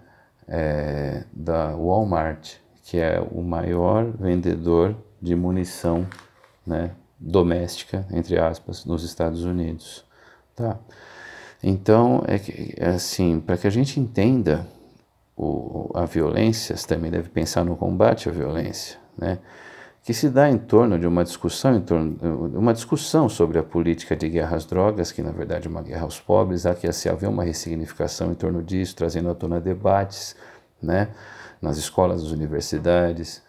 é, 0.47 1.25
da 1.33 1.75
Walmart, 1.75 2.57
que 2.83 2.99
é 2.99 3.19
o 3.19 3.41
maior 3.41 4.13
vendedor 4.13 4.95
de 5.23 5.35
munição 5.35 6.07
né, 6.67 6.91
doméstica, 7.19 8.07
entre 8.13 8.39
aspas, 8.39 8.85
nos 8.85 9.03
Estados 9.03 9.45
Unidos. 9.45 10.05
Tá? 10.55 10.79
Então, 11.63 12.23
é, 12.27 12.39
que, 12.39 12.75
é 12.77 12.91
assim, 12.91 13.41
para 13.41 13.57
que 13.57 13.67
a 13.67 13.71
gente 13.71 13.99
entenda 13.99 14.67
o, 15.35 15.91
a 15.95 16.05
violência, 16.05 16.77
você 16.77 16.87
também 16.87 17.11
deve 17.11 17.31
pensar 17.31 17.65
no 17.65 17.75
combate 17.75 18.29
à 18.29 18.33
violência, 18.33 18.99
né? 19.17 19.39
Que 20.03 20.15
se 20.15 20.31
dá 20.31 20.49
em 20.49 20.57
torno 20.57 20.99
de 20.99 21.07
uma 21.07 21.23
discussão, 21.23 21.77
em 21.77 21.81
torno, 21.83 22.17
uma 22.59 22.73
discussão 22.73 23.29
sobre 23.29 23.59
a 23.59 23.63
política 23.63 24.17
de 24.17 24.29
guerra 24.29 24.57
às 24.57 24.65
drogas, 24.65 25.13
que 25.13 25.23
na 25.23 25.31
verdade 25.31 25.67
é 25.67 25.71
uma 25.71 25.83
guerra 25.83 26.03
aos 26.03 26.19
pobres, 26.19 26.65
há 26.65 26.75
que 26.75 26.91
se 26.93 27.09
haver 27.09 27.29
uma 27.29 27.45
ressignificação 27.45 28.33
em 28.33 28.35
torno 28.35 28.63
disso, 28.63 28.97
trazendo 28.97 29.29
à 29.29 29.35
tona 29.35 29.61
debates, 29.61 30.35
né, 30.83 31.09
nas 31.61 31.77
escolas, 31.77 32.23
nas 32.23 32.33
universidades, 32.33 33.43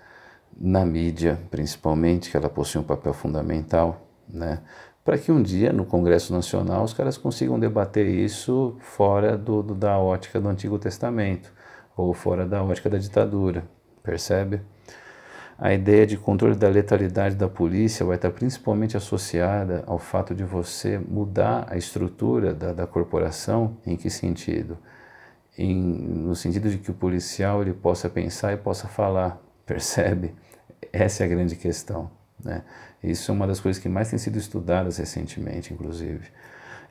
na 0.59 0.85
mídia, 0.85 1.39
principalmente, 1.49 2.29
que 2.29 2.35
ela 2.35 2.49
possui 2.49 2.81
um 2.81 2.83
papel 2.83 3.13
fundamental, 3.13 4.05
né, 4.27 4.59
para 5.05 5.17
que 5.17 5.31
um 5.31 5.41
dia 5.41 5.71
no 5.71 5.85
Congresso 5.85 6.33
Nacional 6.33 6.83
os 6.83 6.93
caras 6.93 7.17
consigam 7.17 7.57
debater 7.57 8.05
isso 8.05 8.75
fora 8.79 9.37
do, 9.37 9.63
do, 9.63 9.73
da 9.73 9.97
ótica 9.97 10.39
do 10.39 10.49
Antigo 10.49 10.77
Testamento 10.77 11.51
ou 11.95 12.13
fora 12.13 12.45
da 12.45 12.61
ótica 12.61 12.89
da 12.89 12.97
ditadura, 12.97 13.63
percebe? 14.03 14.61
A 15.57 15.73
ideia 15.73 16.07
de 16.07 16.17
controle 16.17 16.55
da 16.55 16.67
letalidade 16.67 17.35
da 17.35 17.47
polícia 17.47 18.05
vai 18.05 18.15
estar 18.15 18.31
principalmente 18.31 18.97
associada 18.97 19.83
ao 19.85 19.99
fato 19.99 20.33
de 20.33 20.43
você 20.43 20.97
mudar 20.97 21.67
a 21.69 21.77
estrutura 21.77 22.53
da, 22.53 22.73
da 22.73 22.87
corporação. 22.87 23.77
Em 23.85 23.95
que 23.95 24.09
sentido? 24.09 24.77
Em, 25.57 25.75
no 25.75 26.35
sentido 26.35 26.69
de 26.69 26.77
que 26.77 26.89
o 26.89 26.93
policial 26.93 27.61
ele 27.61 27.73
possa 27.73 28.09
pensar 28.09 28.53
e 28.53 28.57
possa 28.57 28.87
falar, 28.87 29.39
percebe? 29.65 30.33
Essa 30.91 31.23
é 31.23 31.25
a 31.25 31.29
grande 31.29 31.55
questão. 31.55 32.09
Né? 32.43 32.63
Isso 33.03 33.31
é 33.31 33.33
uma 33.33 33.47
das 33.47 33.59
coisas 33.59 33.81
que 33.81 33.89
mais 33.89 34.09
tem 34.09 34.17
sido 34.17 34.37
estudadas 34.37 34.97
recentemente, 34.97 35.73
inclusive. 35.73 36.27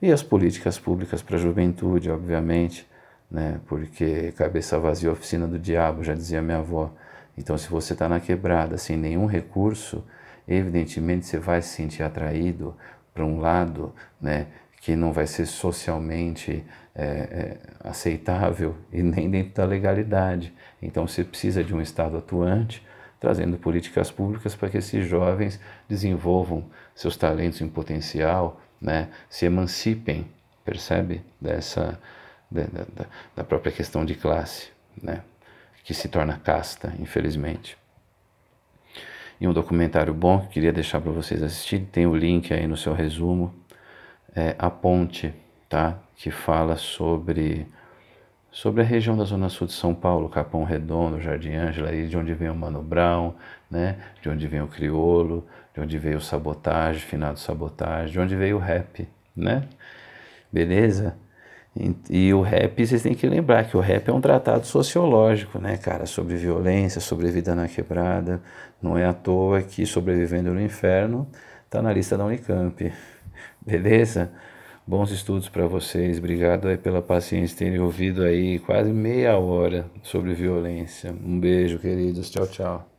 E 0.00 0.10
as 0.12 0.22
políticas 0.22 0.78
públicas 0.78 1.22
para 1.22 1.36
a 1.36 1.40
juventude, 1.40 2.10
obviamente, 2.10 2.88
né? 3.30 3.60
porque 3.66 4.32
cabeça 4.32 4.78
vazia, 4.78 5.12
oficina 5.12 5.46
do 5.46 5.58
diabo, 5.58 6.02
já 6.02 6.14
dizia 6.14 6.40
minha 6.40 6.58
avó. 6.58 6.92
Então, 7.40 7.56
se 7.56 7.70
você 7.70 7.94
está 7.94 8.06
na 8.06 8.20
quebrada 8.20 8.76
sem 8.76 8.98
nenhum 8.98 9.24
recurso, 9.24 10.04
evidentemente 10.46 11.24
você 11.24 11.38
vai 11.38 11.62
se 11.62 11.70
sentir 11.70 12.02
atraído 12.02 12.76
para 13.14 13.24
um 13.24 13.40
lado 13.40 13.94
né, 14.20 14.48
que 14.82 14.94
não 14.94 15.10
vai 15.10 15.26
ser 15.26 15.46
socialmente 15.46 16.62
é, 16.94 17.02
é, 17.02 17.58
aceitável 17.82 18.76
e 18.92 19.02
nem 19.02 19.30
dentro 19.30 19.54
da 19.54 19.64
legalidade. 19.64 20.52
Então, 20.82 21.08
você 21.08 21.24
precisa 21.24 21.64
de 21.64 21.74
um 21.74 21.80
Estado 21.80 22.18
atuante, 22.18 22.86
trazendo 23.18 23.56
políticas 23.56 24.10
públicas 24.10 24.54
para 24.54 24.68
que 24.68 24.76
esses 24.76 25.08
jovens 25.08 25.58
desenvolvam 25.88 26.66
seus 26.94 27.16
talentos 27.16 27.62
em 27.62 27.68
potencial, 27.68 28.60
né, 28.78 29.08
se 29.30 29.46
emancipem, 29.46 30.26
percebe? 30.62 31.22
Dessa, 31.40 31.98
da, 32.50 32.64
da, 32.64 33.06
da 33.34 33.44
própria 33.44 33.72
questão 33.72 34.04
de 34.04 34.14
classe. 34.14 34.68
Né? 35.02 35.22
Que 35.84 35.94
se 35.94 36.08
torna 36.08 36.38
casta, 36.38 36.92
infelizmente. 36.98 37.76
E 39.40 39.48
um 39.48 39.52
documentário 39.52 40.12
bom 40.12 40.40
que 40.40 40.48
queria 40.48 40.72
deixar 40.72 41.00
para 41.00 41.10
vocês 41.10 41.42
assistirem, 41.42 41.86
tem 41.86 42.06
o 42.06 42.14
link 42.14 42.52
aí 42.52 42.66
no 42.66 42.76
seu 42.76 42.92
resumo, 42.92 43.54
é 44.36 44.54
A 44.58 44.68
Ponte, 44.70 45.34
tá? 45.68 45.98
Que 46.14 46.30
fala 46.30 46.76
sobre 46.76 47.66
sobre 48.52 48.82
a 48.82 48.84
região 48.84 49.16
da 49.16 49.24
Zona 49.24 49.48
Sul 49.48 49.68
de 49.68 49.72
São 49.72 49.94
Paulo, 49.94 50.28
Capão 50.28 50.64
Redondo, 50.64 51.20
Jardim 51.20 51.54
Ângela, 51.54 51.92
de 51.92 52.16
onde 52.16 52.34
vem 52.34 52.50
o 52.50 52.54
Mano 52.54 52.82
Brown, 52.82 53.34
né? 53.70 53.96
De 54.20 54.28
onde 54.28 54.46
vem 54.48 54.60
o 54.60 54.66
Criolo, 54.66 55.46
de 55.72 55.80
onde 55.80 55.96
veio 55.98 56.18
o 56.18 56.20
Sabotagem, 56.20 57.00
Finado 57.00 57.38
Sabotagem, 57.38 58.12
de 58.12 58.18
onde 58.18 58.34
veio 58.34 58.56
o 58.56 58.60
rap, 58.60 59.08
né? 59.36 59.68
Beleza? 60.52 61.16
E, 62.10 62.34
o 62.34 62.40
rap, 62.40 62.84
vocês 62.84 63.02
têm 63.02 63.14
que 63.14 63.26
lembrar 63.28 63.64
que 63.64 63.76
o 63.76 63.80
rap 63.80 64.08
é 64.08 64.12
um 64.12 64.20
tratado 64.20 64.66
sociológico, 64.66 65.58
né, 65.60 65.76
cara? 65.76 66.04
Sobre 66.04 66.36
violência, 66.36 67.00
sobre 67.00 67.30
vida 67.30 67.54
na 67.54 67.68
quebrada. 67.68 68.42
Não 68.82 68.98
é 68.98 69.06
à 69.06 69.12
toa 69.12 69.62
que 69.62 69.86
Sobrevivendo 69.86 70.52
no 70.52 70.60
Inferno 70.60 71.28
tá 71.68 71.80
na 71.80 71.92
lista 71.92 72.18
da 72.18 72.24
Unicamp. 72.24 72.92
Beleza? 73.64 74.32
Bons 74.84 75.12
estudos 75.12 75.48
para 75.48 75.66
vocês. 75.68 76.18
Obrigado 76.18 76.66
aí 76.66 76.76
pela 76.76 77.00
paciência 77.00 77.58
terem 77.58 77.78
ouvido 77.78 78.24
aí 78.24 78.58
quase 78.58 78.92
meia 78.92 79.38
hora 79.38 79.86
sobre 80.02 80.34
violência. 80.34 81.12
Um 81.24 81.38
beijo, 81.38 81.78
queridos. 81.78 82.28
Tchau, 82.30 82.46
tchau. 82.48 82.89